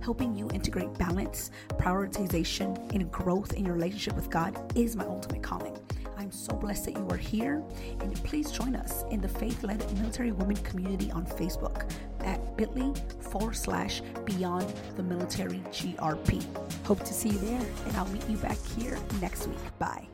Helping 0.00 0.34
you 0.34 0.48
integrate 0.52 0.92
balance, 0.94 1.50
prioritization, 1.70 2.76
and 2.94 3.10
growth 3.10 3.52
in 3.52 3.64
your 3.64 3.74
relationship 3.74 4.14
with 4.14 4.30
God 4.30 4.72
is 4.76 4.96
my 4.96 5.04
ultimate 5.04 5.42
calling. 5.42 5.76
I'm 6.16 6.32
so 6.32 6.54
blessed 6.54 6.84
that 6.86 6.96
you 6.96 7.08
are 7.08 7.16
here, 7.16 7.62
and 8.00 8.14
please 8.24 8.50
join 8.50 8.76
us 8.76 9.04
in 9.10 9.20
the 9.20 9.28
faith 9.28 9.62
led 9.62 9.80
military 9.98 10.32
women 10.32 10.56
community 10.56 11.10
on 11.12 11.24
Facebook 11.24 11.90
at 12.20 12.56
bit.ly 12.56 12.92
forward 13.20 13.56
slash 13.56 14.02
beyond 14.24 14.72
the 14.96 15.02
military 15.02 15.58
GRP. 15.70 16.44
Hope 16.84 17.02
to 17.04 17.14
see 17.14 17.30
you 17.30 17.38
there, 17.38 17.66
and 17.86 17.96
I'll 17.96 18.08
meet 18.08 18.28
you 18.28 18.36
back 18.36 18.58
here 18.76 18.98
next 19.20 19.46
week. 19.46 19.78
Bye. 19.78 20.06